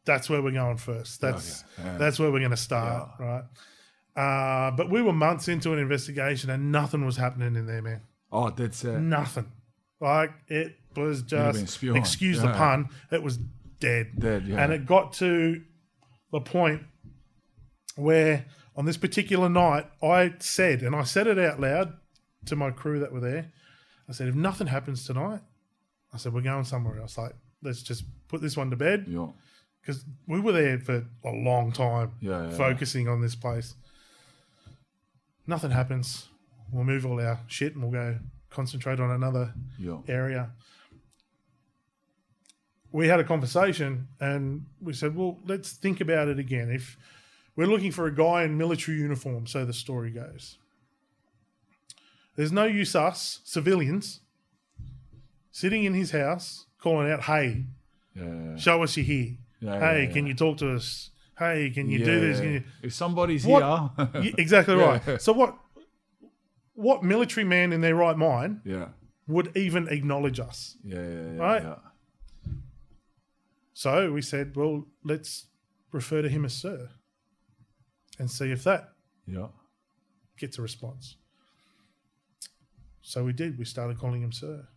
[0.06, 1.22] that's where we're going first.
[1.22, 1.98] That's Okay, yeah.
[1.98, 3.44] that's where we're going to start, right?
[4.16, 8.02] Uh, but we were months into an investigation and nothing was happening in there, man.
[8.32, 9.52] Oh, that's uh, Nothing.
[10.00, 13.38] Like it was just, excuse the pun, it was
[13.80, 14.12] dead.
[14.18, 14.64] Dead, yeah.
[14.64, 15.62] And it got to
[16.32, 16.84] the point
[17.96, 18.46] where
[18.76, 21.94] on this particular night, I said, and I said it out loud
[22.46, 23.52] to my crew that were there.
[24.08, 25.42] I said, if nothing happens tonight,
[26.14, 27.18] I said, we're going somewhere else.
[27.18, 29.28] Like, let's just put this one to bed yeah,
[29.82, 33.76] because we were there for a long time Yeah, yeah, focusing on this place.
[35.47, 36.28] Nothing happens.
[36.72, 38.18] We'll move all our shit and we'll go
[38.49, 39.53] concentrate on another
[40.07, 40.51] area.
[42.91, 46.72] We had a conversation and we said, well, let's think about it again.
[46.72, 46.97] If
[47.55, 50.57] we're looking for a guy in military uniform, so the story goes,
[52.36, 54.22] there's no use us, civilians,
[55.51, 57.66] sitting in his house calling out, hey,
[58.16, 58.56] yeah.
[58.58, 59.38] show us you're here.
[59.60, 61.10] Yeah, hey, yeah, can you talk to us?
[61.38, 62.40] Hey, can you do this?
[62.40, 62.64] Can you...
[62.82, 65.22] If somebody's What- here, exactly right.
[65.22, 65.58] So what?
[66.74, 68.90] What military man in their right mind yeah,
[69.28, 70.76] would even acknowledge us?
[70.84, 71.78] yeah, yeah, yeah, Right?
[73.74, 75.48] So we said, well, let's
[75.92, 76.90] refer to him as Sir
[78.20, 78.94] and see if that
[79.26, 79.48] yeah.
[80.38, 81.18] gets a response.
[83.02, 83.58] So we did.
[83.58, 84.68] We started calling him Sir.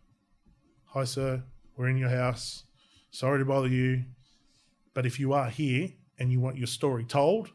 [0.87, 1.43] Hi, Sir.
[1.79, 2.65] We're in your house.
[3.09, 4.03] Sorry to bother you.
[4.93, 5.87] But if you are here
[6.19, 7.51] and you want your story told,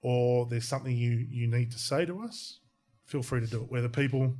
[0.00, 2.60] or there's something you, you need to say to us,
[3.04, 3.70] feel free to do it.
[3.70, 4.34] We're the people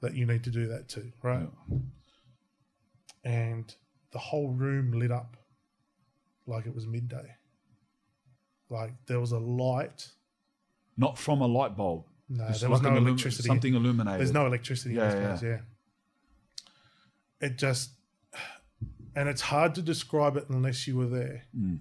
[0.00, 1.48] that you need to do that to, right?
[3.22, 3.72] And
[4.10, 5.36] the whole room lit up
[6.48, 7.36] like it was midday.
[8.68, 10.08] Like there was a light.
[10.96, 12.04] Not from a light bulb.
[12.28, 13.46] No, It's there was like no an illum- electricity.
[13.46, 14.18] Something illuminated.
[14.18, 15.60] There's no electricity Yeah, in this place,
[17.40, 17.46] yeah.
[17.46, 17.90] It just,
[19.16, 21.44] and it's hard to describe it unless you were there.
[21.56, 21.78] Mm.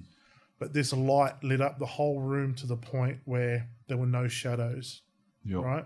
[0.60, 4.28] But this light lit up the whole room to the point where there were no
[4.28, 5.02] shadows,
[5.44, 5.58] Yeah.
[5.58, 5.86] right?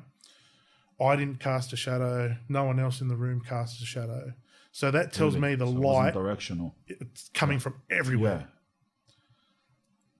[0.99, 2.35] I didn't cast a shadow.
[2.49, 4.33] No one else in the room cast a shadow.
[4.71, 5.49] So that tells Really?
[5.49, 6.75] me the So light directional.
[6.87, 8.47] it's coming from everywhere.
[8.49, 9.13] Yeah.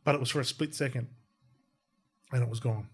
[0.04, 1.10] But it was for a split second,
[2.32, 2.88] and it was gone.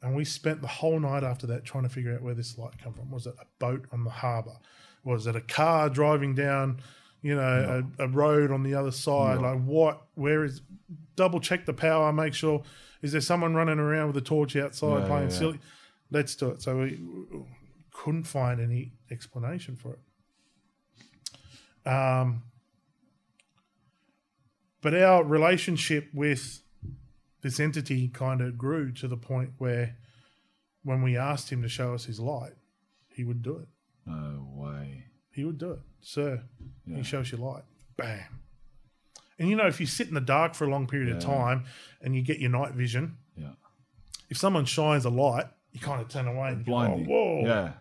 [0.00, 2.78] And we spent the whole night after that trying to figure out where this light
[2.78, 3.10] come from.
[3.10, 4.56] Was it a boat on the harbour?
[5.04, 6.80] Was it a car driving down,
[7.22, 9.40] you know, a, a road on the other side?
[9.40, 9.52] No.
[9.52, 10.02] Like what?
[10.14, 10.62] Where is?
[11.16, 12.12] Double check the power.
[12.12, 12.62] Make sure.
[13.02, 15.38] Is there someone running around with a torch outside Yeah, playing yeah, yeah.
[15.38, 15.60] silly?
[16.10, 16.62] Let's do it.
[16.62, 16.98] So we
[17.92, 21.88] couldn't find any explanation for it.
[21.88, 22.44] Um,
[24.80, 26.62] but our relationship with
[27.42, 29.96] this entity kind of grew to the point where
[30.82, 32.52] when we asked him to show us his light,
[33.08, 33.68] he would do it.
[34.06, 35.04] No way.
[35.30, 35.80] He would do it.
[36.00, 36.42] Sir,
[36.86, 36.96] Yeah.
[36.98, 37.64] he shows you light.
[37.96, 38.40] Bam.
[39.38, 41.64] And you know, if you sit in the dark for a long period of time
[42.00, 43.54] and you get your night vision, Yeah.
[44.30, 47.40] if someone shines a light, you kind of turn away and go, oh, whoa.
[47.44, 47.72] Yeah.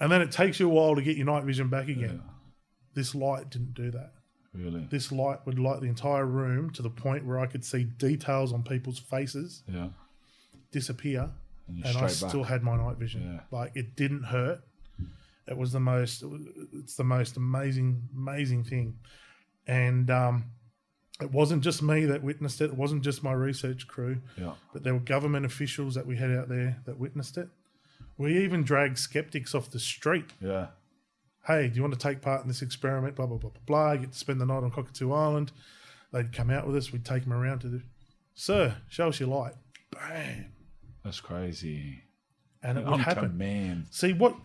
[0.00, 2.22] And then it takes you a while to get your night vision back again.
[2.24, 2.30] Yeah.
[2.94, 4.12] This light didn't do that.
[4.54, 4.86] Really.
[4.88, 8.52] This light would light the entire room to the point where I could see details
[8.52, 9.88] on people's faces Yeah.
[10.70, 11.30] disappear,
[11.68, 13.22] And and I straight still had my night vision.
[13.22, 13.40] Yeah.
[13.50, 14.62] Like it didn't hurt.
[15.46, 16.24] It was the most.
[16.72, 18.98] It's the most amazing, amazing thing,
[19.66, 20.44] and um,
[21.20, 22.66] it wasn't just me that witnessed it.
[22.70, 24.54] It wasn't just my research crew, Yeah.
[24.72, 27.48] but there were government officials that we had out there that witnessed it.
[28.16, 30.68] We even dragged skeptics off the street Yeah.
[31.46, 33.16] hey, do you want to take part in this experiment?
[33.16, 33.96] Blah, blah, blah, blah, blah.
[33.96, 35.52] Get to spend the night on Cockatoo Island.
[36.12, 36.90] They'd come out with us.
[36.92, 37.82] We'd take them around to the,
[38.34, 39.54] sir, show us your light.
[39.90, 40.46] Bam.
[41.04, 42.02] That's crazy.
[42.62, 43.36] And it would On happen.
[43.36, 43.86] Man.
[43.90, 44.36] See, what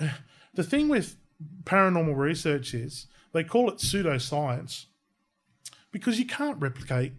[0.54, 1.16] the thing with
[1.64, 4.86] paranormal research is they call it pseudoscience
[5.92, 7.14] because you can't replicate,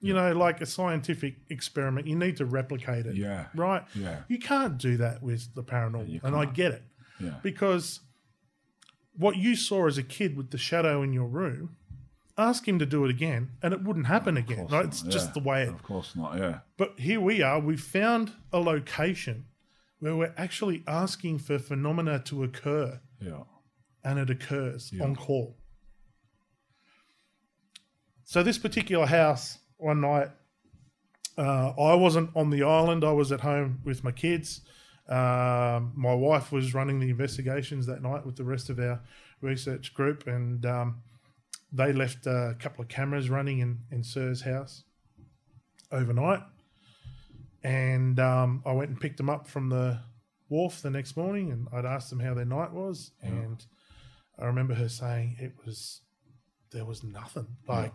[0.00, 2.06] you know, like a scientific experiment.
[2.06, 3.16] You need to replicate it.
[3.16, 3.46] Yeah.
[3.54, 3.82] Right?
[3.94, 4.20] Yeah.
[4.28, 6.22] You can't do that with the paranormal.
[6.22, 6.82] and I get it.
[7.20, 7.34] Yeah.
[7.42, 8.00] because
[9.14, 11.76] what you saw as a kid with the shadow in your room,
[12.38, 14.66] ask him to do it again, and it wouldn't happen again.
[14.68, 14.86] Right?
[14.86, 15.68] It's just the way it.
[15.68, 16.38] Of course not.
[16.38, 16.60] Yeah.
[16.78, 17.60] But here we are.
[17.60, 19.44] We found a location
[20.00, 23.44] where we're actually asking for phenomena to occur, Yeah.
[24.02, 25.04] and it occurs Yeah.
[25.04, 25.56] on call.
[28.24, 30.30] So this particular house, one night,
[31.36, 33.04] uh, I wasn't on the island.
[33.04, 34.62] I was at home with my kids.
[35.08, 39.00] Um, my wife was running the investigations that night with the rest of our
[39.40, 41.02] research group, and um,
[41.72, 44.84] they left a couple of cameras running in, in Sir's house
[45.90, 46.42] overnight.
[47.62, 50.00] And um, I went and picked them up from the
[50.48, 53.64] wharf the next morning, and I'd asked them how their night was, and
[54.38, 56.00] I remember her saying it was
[56.72, 57.94] there was nothing like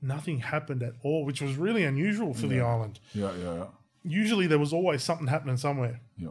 [0.00, 2.98] nothing happened at all, which was really unusual for the island.
[3.14, 3.32] Yeah.
[3.36, 3.54] Yeah.
[3.54, 3.66] Yeah.
[4.04, 6.00] Usually there was always something happening somewhere.
[6.16, 6.30] Yeah.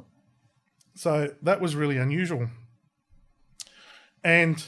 [0.94, 2.50] So that was really unusual.
[4.24, 4.64] And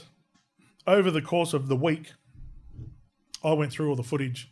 [0.87, 2.13] over the course of the week,
[3.43, 4.49] I went through all the footage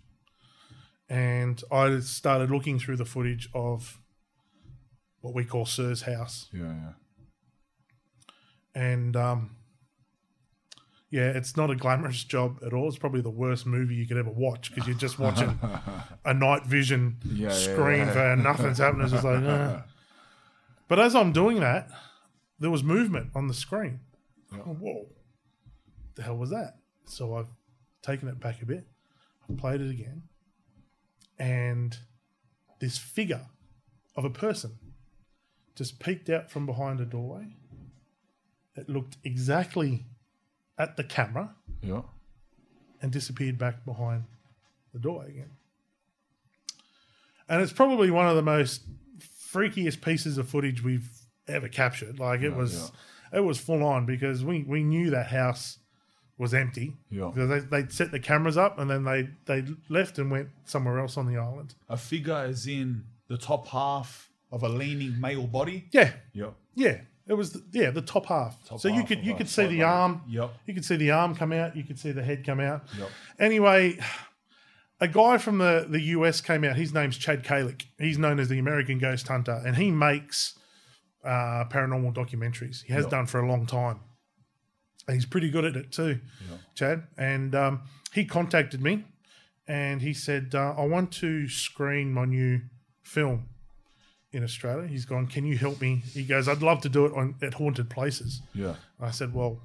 [1.12, 4.00] and I started looking through the footage of
[5.20, 6.48] what we call Sir's house.
[6.54, 6.62] Yeah.
[6.74, 6.92] Yeah.
[8.74, 9.58] And um,
[11.10, 12.88] yeah, it's not a glamorous job at all.
[12.88, 15.60] It's probably the worst movie you could ever watch because you're just watching
[16.26, 18.14] a night vision Yeah, yeah, screen yeah.
[18.14, 19.04] for nothing's happening.
[19.04, 19.82] It's just like, uh.
[20.88, 21.90] but as I'm doing that,
[22.58, 24.00] there was movement on the screen.
[24.54, 25.08] Oh, whoa,
[26.16, 26.76] the hell was that?
[27.06, 27.48] So I've
[28.02, 28.86] taken it back a bit,
[29.50, 30.24] I've played it again,
[31.42, 31.98] and
[32.80, 33.48] this figure
[34.16, 34.78] of a person
[35.76, 37.48] just peeked out from behind a doorway.
[38.76, 40.06] It looked exactly
[40.78, 42.04] at the camera Yeah.
[43.02, 44.26] and disappeared back behind
[44.94, 45.52] the doorway again.
[47.50, 48.84] And it's probably one of the most
[49.52, 51.10] freakiest pieces of footage we've
[51.48, 52.20] ever captured.
[52.20, 52.92] Like it Yeah, was,
[53.34, 55.80] it was full on because we we knew that house
[56.38, 56.94] was empty.
[57.10, 57.32] Yeah.
[57.34, 61.00] Because they they set the cameras up and then they they left and went somewhere
[61.00, 61.76] else on the island.
[61.90, 65.88] A figure is in the top half of a leaning male body.
[65.92, 66.54] Yeah, Yep.
[66.76, 67.02] yeah.
[67.28, 68.62] It was the, yeah the top half.
[68.66, 69.84] Top so you could you could see the body.
[69.84, 70.22] arm.
[70.28, 70.52] Yep.
[70.66, 71.76] You could see the arm come out.
[71.78, 72.84] You could see the head come out.
[72.98, 73.10] Yep.
[73.40, 74.00] Anyway,
[75.00, 76.76] a guy from the, the US came out.
[76.76, 77.86] His name's Chad Calek.
[78.00, 80.58] He's known as the American Ghost Hunter, and he makes
[81.24, 82.84] uh, paranormal documentaries.
[82.84, 83.10] He has Yeah.
[83.12, 84.00] done for a long time.
[85.14, 86.58] He's pretty good at it too, Yeah.
[86.76, 87.04] Chad.
[87.18, 87.82] And um,
[88.14, 89.06] he contacted me,
[89.68, 92.62] and he said, uh, "I want to screen my new
[93.04, 93.48] film
[94.32, 95.28] in Australia." He's gone.
[95.28, 96.04] Can you help me?
[96.14, 98.76] He goes, "I'd love to do it on at haunted places." Yeah.
[99.00, 99.62] I said, "Well,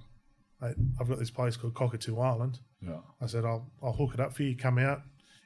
[0.62, 2.98] I've got this place called Cockatoo Island." Yeah.
[3.20, 4.54] I said, I'll, I'll hook it up for you.
[4.56, 5.00] Come out.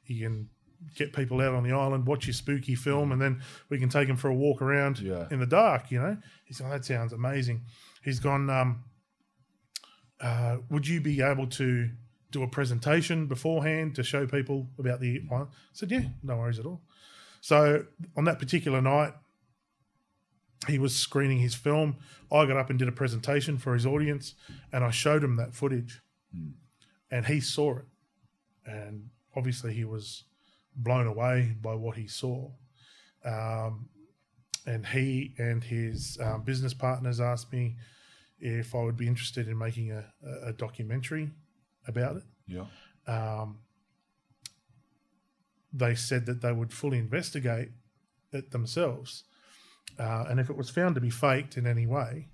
[0.04, 0.48] You can
[0.96, 4.08] get people out on the island, watch your spooky film, and then we can take
[4.08, 5.26] them for a walk around Yeah.
[5.30, 6.16] in the dark, you know?
[6.44, 7.62] He's gone, that sounds amazing.
[8.02, 8.82] He's gone, um,
[10.20, 11.90] uh, would you be able to
[12.30, 16.66] do a presentation beforehand to show people about the I said, yeah, no worries at
[16.66, 16.80] all.
[17.40, 19.14] So on that particular night,
[20.68, 21.96] he was screening his film.
[22.30, 24.34] I got up and did a presentation for his audience,
[24.72, 26.02] and I showed him that footage,
[27.10, 27.84] and he saw it,
[28.66, 30.24] and obviously he was
[30.76, 32.50] blown away by what he saw.
[33.24, 33.88] Um,
[34.66, 37.76] and he and his um, business partners asked me
[38.40, 40.04] if I would be interested in making a,
[40.48, 41.30] a- documentary
[41.86, 42.22] about it.
[42.46, 42.64] Yeah.
[43.06, 43.58] Um,
[45.72, 47.70] they said that they would fully investigate
[48.32, 49.24] it themselves,
[49.98, 52.28] uh, and if it was found to be faked in any way,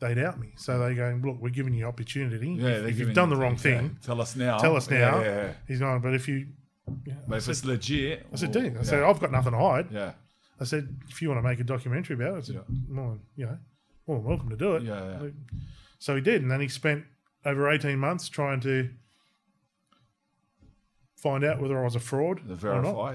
[0.00, 0.52] they'd out me.
[0.56, 2.50] So they're going, look, we're giving you opportunity.
[2.58, 2.68] Yeah.
[2.86, 4.58] if, you've done the wrong yeah, thing, Tell us now.
[4.58, 5.20] tell us now.
[5.20, 5.26] Yeah.
[5.26, 5.52] yeah.
[5.68, 6.46] He's going, but if you,
[7.06, 8.82] yeah, But I if said, it's legit, I said, well, dude, I yeah.
[8.82, 9.88] said, I've got nothing to hide.
[9.92, 10.12] yeah.
[10.60, 12.76] I said, if you want to make a documentary about it, I said, Yeah.
[12.88, 13.58] more than, you know,
[14.06, 14.82] than welcome to do it.
[14.82, 15.28] Yeah, yeah.
[15.98, 17.04] So he did, and then he spent
[17.44, 18.90] over eighteen months trying to
[21.16, 22.94] find out whether I was a fraud The or not,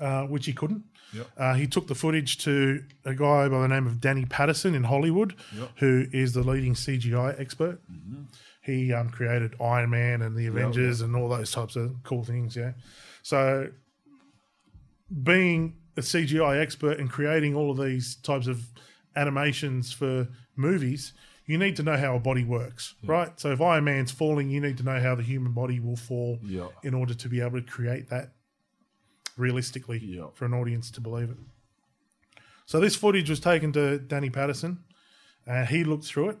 [0.00, 0.06] Yeah.
[0.06, 0.84] uh, which he couldn't.
[1.12, 1.26] Yep.
[1.36, 4.84] Uh, he took the footage to a guy by the name of Danny Patterson in
[4.84, 5.70] Hollywood, Yep.
[5.76, 7.80] who is the leading CGI expert.
[8.62, 12.54] He um, created Iron Man and the Avengers and all those types of cool things.
[12.56, 12.72] Yeah.
[13.22, 13.68] So,
[15.22, 18.62] being a CGI expert and creating all of these types of
[19.18, 21.12] animations for movies,
[21.46, 23.38] you need to know how a body works, right?
[23.40, 26.38] So, if Iron Man's falling, you need to know how the human body will fall
[26.42, 26.68] Yeah.
[26.82, 28.34] in order to be able to create that
[29.36, 30.28] realistically Yeah.
[30.34, 31.38] for an audience to believe it.
[32.66, 34.84] So this footage was taken to Danny Patterson,
[35.46, 36.38] and he looked through it,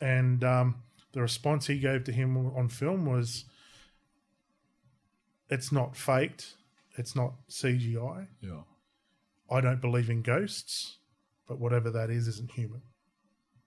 [0.00, 3.46] and um, the response he gave to him on film was,
[5.48, 6.56] "It's not faked,
[6.98, 8.28] it's not CGI.
[8.42, 8.62] Yeah.
[9.50, 10.98] I don't believe in ghosts,
[11.46, 12.82] but whatever that is isn't human."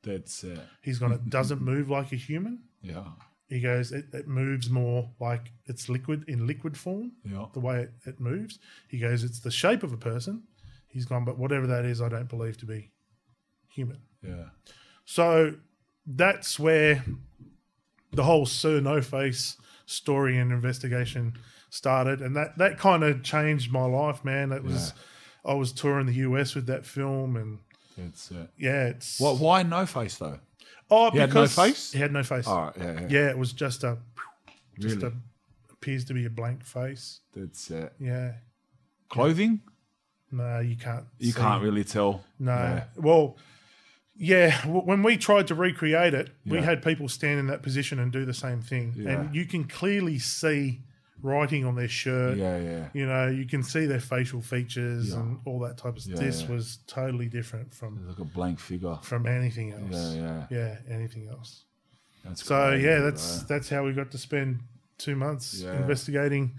[0.04, 0.60] That's it.
[0.82, 1.12] He's gone.
[1.14, 2.64] It doesn't move like a human.
[2.82, 3.06] Yeah.
[3.48, 3.92] He goes.
[3.92, 7.14] It, it moves more like it's liquid in liquid form.
[7.24, 7.46] Yeah.
[7.54, 8.60] the way it, it moves.
[8.88, 10.44] He goes, it's the shape of a person.
[10.88, 12.92] He's gone, but whatever that is, I don't believe to be
[13.68, 14.00] human.
[14.22, 14.46] Yeah.
[15.04, 15.56] So
[16.06, 17.04] that's where
[18.14, 21.34] the whole Sir No Face story and investigation
[21.70, 24.52] started, and that that kind of changed my life, man.
[24.52, 24.94] It was
[25.44, 27.60] I was touring the US with that film, and
[27.98, 28.38] That's it.
[28.38, 29.40] Uh, yeah, it's What?
[29.40, 30.40] Why no face though?
[30.92, 31.92] oh He had no because face?
[31.92, 32.48] He had no face.
[32.48, 32.74] All right.
[32.78, 32.94] Yeah.
[33.02, 33.08] Yeah.
[33.10, 33.98] Yeah, it was just a
[34.80, 35.08] just Really?
[35.08, 37.20] a appears to be a blank face.
[37.34, 37.94] That's it.
[38.00, 38.34] Yeah,
[39.10, 39.62] Clothing?
[40.32, 41.06] no, you can't.
[41.20, 41.40] You see.
[41.40, 42.24] can't really tell.
[42.40, 42.54] No.
[42.54, 42.84] Yeah.
[42.98, 43.38] Well,
[44.18, 44.66] yeah.
[44.66, 48.26] When we tried to recreate it, we had people stand in that position and do
[48.26, 50.82] the same thing, and you can clearly see
[51.26, 52.38] writing on their shirt.
[52.38, 52.58] Yeah.
[52.60, 52.90] Yeah.
[52.94, 55.20] You know, you can see their facial features Yeah.
[55.20, 56.20] and all that type of stuff.
[56.20, 56.52] Yeah, this yeah.
[56.56, 58.98] was totally different from Like a blank figure.
[59.02, 60.16] from anything else.
[60.16, 60.46] Yeah.
[60.50, 60.58] Yeah.
[60.58, 61.66] Yeah, anything else.
[62.24, 63.48] That's So crazy, yeah, that's bro.
[63.58, 64.60] that's how we got to spend
[64.98, 66.54] two months investigating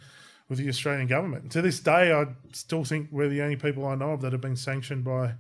[0.49, 1.43] with the Australian government.
[1.45, 4.33] And to this day, I still think we're the only people I know of that
[4.33, 5.35] have been sanctioned by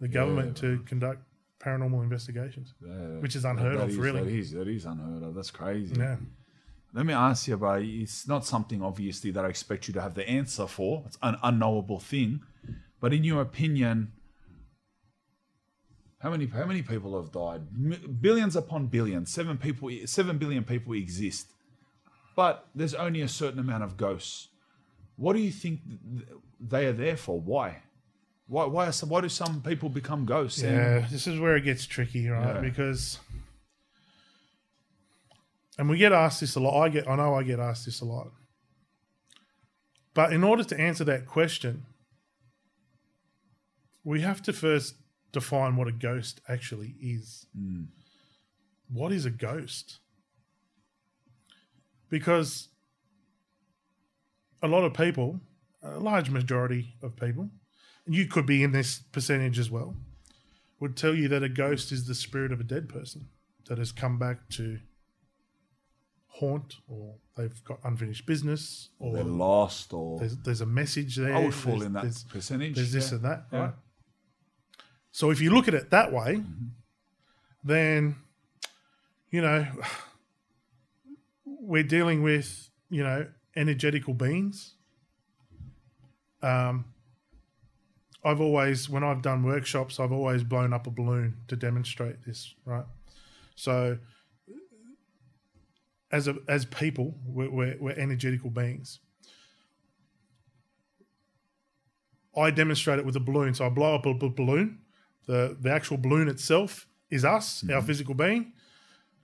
[0.00, 1.20] the government to conduct
[1.58, 3.18] paranormal investigations, Yeah.
[3.20, 4.22] which is unheard That of, is- really.
[4.24, 5.34] That is, that is unheard of.
[5.34, 5.94] That's crazy.
[5.96, 6.16] Yeah.
[6.94, 7.80] Let me ask you, bro.
[7.82, 11.02] It's not something obviously that I expect you to have the answer for.
[11.06, 12.40] It's an unknowable thing.
[13.00, 14.12] But in your opinion,
[16.18, 17.62] how many how many people have died?
[18.20, 19.32] Billions upon billions.
[19.32, 19.90] Seven people.
[20.06, 21.46] Seven billion people exist,
[22.36, 24.48] but there's only a certain amount of ghosts.
[25.16, 25.80] What do you think
[26.60, 27.40] they are there for?
[27.40, 27.78] Why?
[28.46, 28.66] Why?
[28.66, 28.86] Why?
[28.88, 30.62] Are some, why do some people become ghosts?
[30.62, 32.54] And- Yeah, this is where it gets tricky, right?
[32.56, 32.60] Yeah.
[32.60, 33.18] Because,
[35.78, 36.80] and we get asked this a lot.
[36.80, 38.30] I get, I know, I get asked this a lot.
[40.14, 41.86] But in order to answer that question,
[44.04, 44.96] we have to first
[45.32, 47.46] define what a ghost actually is.
[47.58, 47.86] Mm.
[48.92, 49.98] What is a ghost?
[52.10, 52.68] Because
[54.62, 55.40] a lot of people,
[55.82, 57.48] a large majority of people,
[58.04, 59.96] and you could be in this percentage as well,
[60.78, 63.28] would tell you that a ghost is the spirit of a dead person
[63.66, 64.80] that has come back to
[66.34, 71.34] haunt or they've got unfinished business or they're lost, or there's, there's a message there.
[71.34, 72.74] I would fall there's, in that There's, percentage.
[72.76, 73.16] there's this yeah.
[73.16, 73.58] and that, Yeah.
[73.58, 73.74] right?
[75.10, 76.66] So if you look at it that way, Mm-hmm.
[77.64, 78.16] then
[79.30, 79.66] you know
[81.44, 83.26] we're dealing with you know
[83.56, 84.74] energetical beings.
[86.42, 86.86] Um,
[88.24, 92.54] I've always, when I've done workshops, I've always blown up a balloon to demonstrate this,
[92.64, 92.84] right?
[93.56, 93.98] So,
[96.12, 99.00] as a, as people, we're, we're, we're energetical beings.
[102.36, 103.54] I demonstrate it with a balloon.
[103.54, 104.78] So I blow up a balloon.
[105.26, 107.74] The the actual balloon itself is us, mm-hmm.
[107.74, 108.52] our physical being.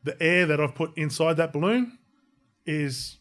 [0.05, 1.99] the air that I've put inside that balloon
[2.65, 3.19] is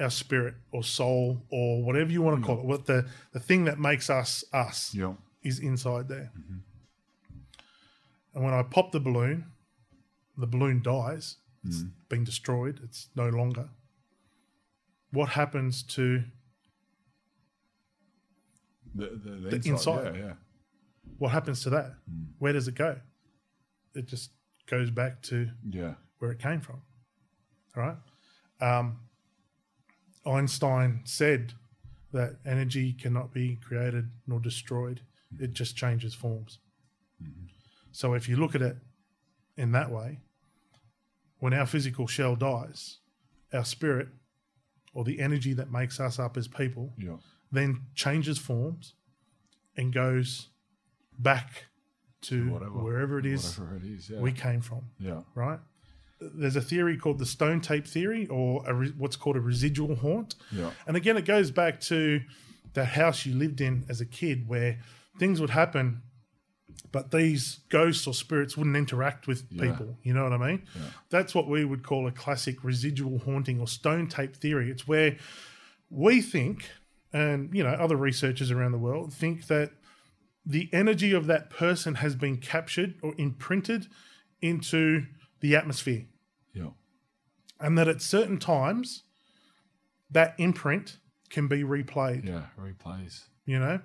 [0.00, 2.46] our spirit or soul or whatever you want to mm.
[2.46, 2.64] call it.
[2.64, 5.14] What the the thing that makes us us Yeah.
[5.42, 6.30] is inside there.
[6.38, 6.58] Mm-hmm.
[8.34, 9.46] And when I pop the balloon,
[10.36, 11.36] the balloon dies.
[11.64, 11.90] It's mm.
[12.08, 12.80] been destroyed.
[12.82, 13.68] It's no longer.
[15.10, 16.22] What happens to
[18.94, 20.14] The, the, the, inside.
[20.16, 20.32] Yeah, yeah.
[21.18, 21.94] what happens to that?
[22.10, 22.26] Mm.
[22.38, 22.98] Where does it go?
[23.94, 24.30] It just
[24.66, 25.94] goes back to Yeah.
[26.18, 26.82] where it came from.
[27.76, 27.96] All right.
[28.60, 28.98] Um,
[30.26, 31.54] Einstein said
[32.12, 35.02] that energy cannot be created nor destroyed,
[35.34, 35.42] mm.
[35.42, 36.58] it just changes forms.
[37.22, 37.46] Mm-hmm.
[37.92, 38.76] So if you look at it
[39.56, 40.20] in that way,
[41.38, 42.98] when our physical shell dies,
[43.52, 44.08] our spirit
[44.94, 47.16] or the energy that makes us up as people Yeah.
[47.52, 48.94] then changes forms
[49.76, 50.48] and goes
[51.18, 51.66] back
[52.22, 52.70] to Whatever.
[52.82, 54.10] wherever it is Whatever it is.
[54.10, 54.20] Yeah.
[54.20, 55.22] we came from yeah.
[55.34, 55.60] right?
[56.20, 59.94] There's a theory called the stone tape theory, or a re- what's called a residual
[59.94, 60.34] haunt.
[60.50, 60.72] Yeah.
[60.86, 62.20] And again, it goes back to
[62.74, 64.80] that house you lived in as a kid, where
[65.20, 66.02] things would happen,
[66.92, 69.70] but these ghosts or spirits wouldn't interact with Yeah.
[69.70, 69.98] people.
[70.02, 70.62] You know what I mean?
[70.74, 70.82] Yeah.
[71.10, 74.70] That's what we would call a classic residual haunting or stone tape theory.
[74.70, 75.16] It's where
[75.90, 76.70] we think,
[77.12, 79.72] and you know, other researchers around the world think that
[80.46, 83.86] the energy of that person has been captured or imprinted
[84.40, 85.04] into
[85.40, 86.06] the atmosphere
[86.54, 86.70] Yeah.
[87.60, 89.02] and that at certain times
[90.10, 90.98] that imprint
[91.28, 92.46] can be replayed Yeah.
[92.58, 93.24] Replays.
[93.44, 93.80] you know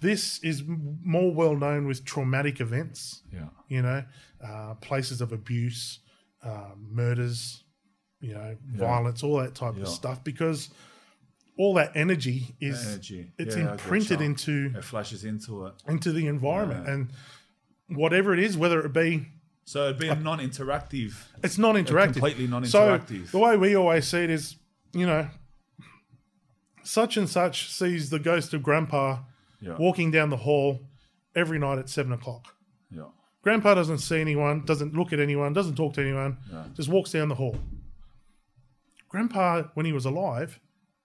[0.00, 3.48] this is m- more well known with traumatic events Yeah.
[3.68, 4.04] you know
[4.44, 6.00] uh, places of abuse
[6.42, 7.64] uh, murders
[8.20, 9.82] you know violence all that type Yeah.
[9.82, 10.70] of stuff because
[11.56, 13.32] all that energy is Energy.
[13.38, 15.74] it's Yeah, imprinted into It flashes into it.
[15.88, 16.92] into the environment Yeah.
[16.94, 17.12] and
[17.88, 19.26] whatever it is whether it be
[19.66, 21.14] So it'd be a non-interactive.
[21.42, 22.12] It's non-interactive.
[22.14, 23.28] completely non-interactive.
[23.28, 24.56] So the way we always see it is,
[24.92, 25.30] you know,
[26.82, 29.20] such and such sees the ghost of Grandpa
[29.64, 29.76] Yeah.
[29.78, 30.80] walking down the hall
[31.34, 32.54] every night at seven o'clock.
[32.90, 33.04] Yeah.
[33.42, 36.64] Grandpa doesn't see anyone, doesn't look at anyone, doesn't talk to anyone, Yeah.
[36.74, 37.56] just walks down the hall.
[39.08, 40.60] Grandpa, when he was alive,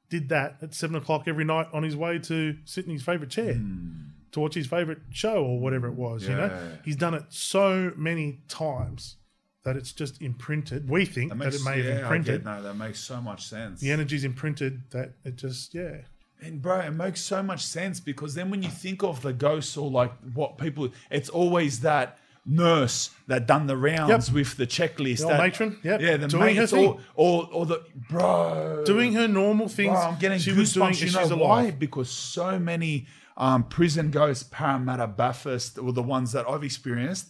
[0.10, 3.30] did that at seven o'clock every night on his way to sit in his favorite
[3.30, 4.08] chair hmm.
[4.32, 6.28] to watch his favorite show or whatever it was.
[6.28, 6.78] You know.
[6.84, 9.18] He's done it so many times
[9.64, 10.90] that it's just imprinted.
[10.90, 12.46] We think that, it may have yeah, I imprinted.
[12.46, 13.82] no, that makes so much sense.
[13.82, 15.98] The energy's imprinted that it just yeah.
[16.42, 19.76] And bro, it makes so much sense because then when you think of the ghosts
[19.78, 24.34] or like what people, it's always that nurse that done the rounds Yep.
[24.36, 25.20] with the checklist.
[25.20, 26.86] The that, matron, yep, yeah, the doing her thing.
[26.88, 29.92] all, or or the bro Doing her normal things.
[29.92, 31.00] Bro, I'm getting she was doing goosebumps.
[31.06, 31.62] You know she's why?
[31.64, 31.80] alive.
[31.80, 37.28] Because so many um, prison ghosts, Parramatta, Bathurst, were the ones that I've experienced,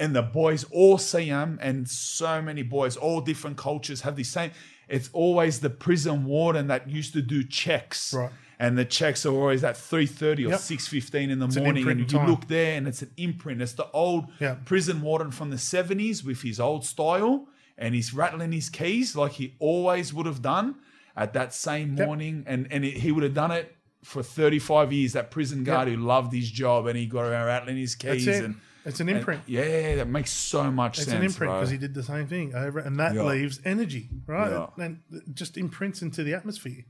[0.00, 4.24] and the boys all see them, and so many boys, all different cultures, have the
[4.24, 4.50] same.
[4.88, 8.30] It's always the prison warden that used to do checks, Right.
[8.58, 10.60] And the checks are always at three thirty or Yep.
[10.60, 12.28] six fifteen in the an morning, imprint and you time.
[12.30, 13.60] look there, and it's an imprint.
[13.60, 14.54] It's the old Yeah.
[14.64, 19.32] prison warden from the seventies with his old style, and he's rattling his keys like
[19.32, 20.76] he always would have done
[21.14, 22.06] at that same Yep.
[22.06, 25.12] morning, and and it, he would have done it for thirty five years.
[25.12, 28.42] That prison guard who loved his job, and he got around rattling his keys, it.
[28.42, 28.54] and
[28.86, 29.42] it's an and- imprint.
[29.46, 31.08] yeah, that makes so much It's sense.
[31.08, 33.24] It's an imprint because he did the same thing over, and that Yeah.
[33.24, 34.50] leaves energy, right?
[34.50, 34.82] Yeah.
[34.82, 36.84] And it just imprints into the atmosphere.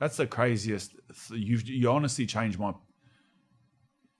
[0.00, 0.92] That's the craziest.
[1.28, 2.72] th- You've you honestly changed my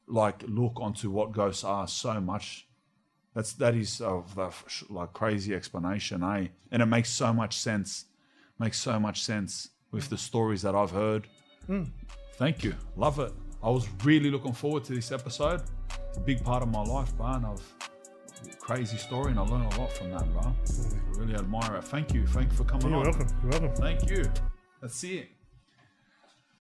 [0.06, 2.66] like look onto what ghosts are so much.
[3.34, 4.50] That's that is of the
[4.90, 6.48] like crazy explanation, eh?
[6.72, 8.06] And it makes so much sense.
[8.58, 11.28] Makes so much sense with the stories that I've heard.
[12.34, 13.32] Thank you, love it.
[13.62, 15.62] I was really looking forward to this episode.
[16.08, 17.62] It's a big part of my life, bro, and I've
[18.58, 20.42] crazy story, and I learned a lot from that, bro.
[20.42, 21.84] I really admire it.
[21.84, 22.90] Thank you, thank you for coming on.
[22.90, 23.04] You're on.
[23.18, 23.28] welcome.
[23.42, 23.74] You're welcome.
[23.76, 24.24] Thank you.
[24.80, 25.28] That's it.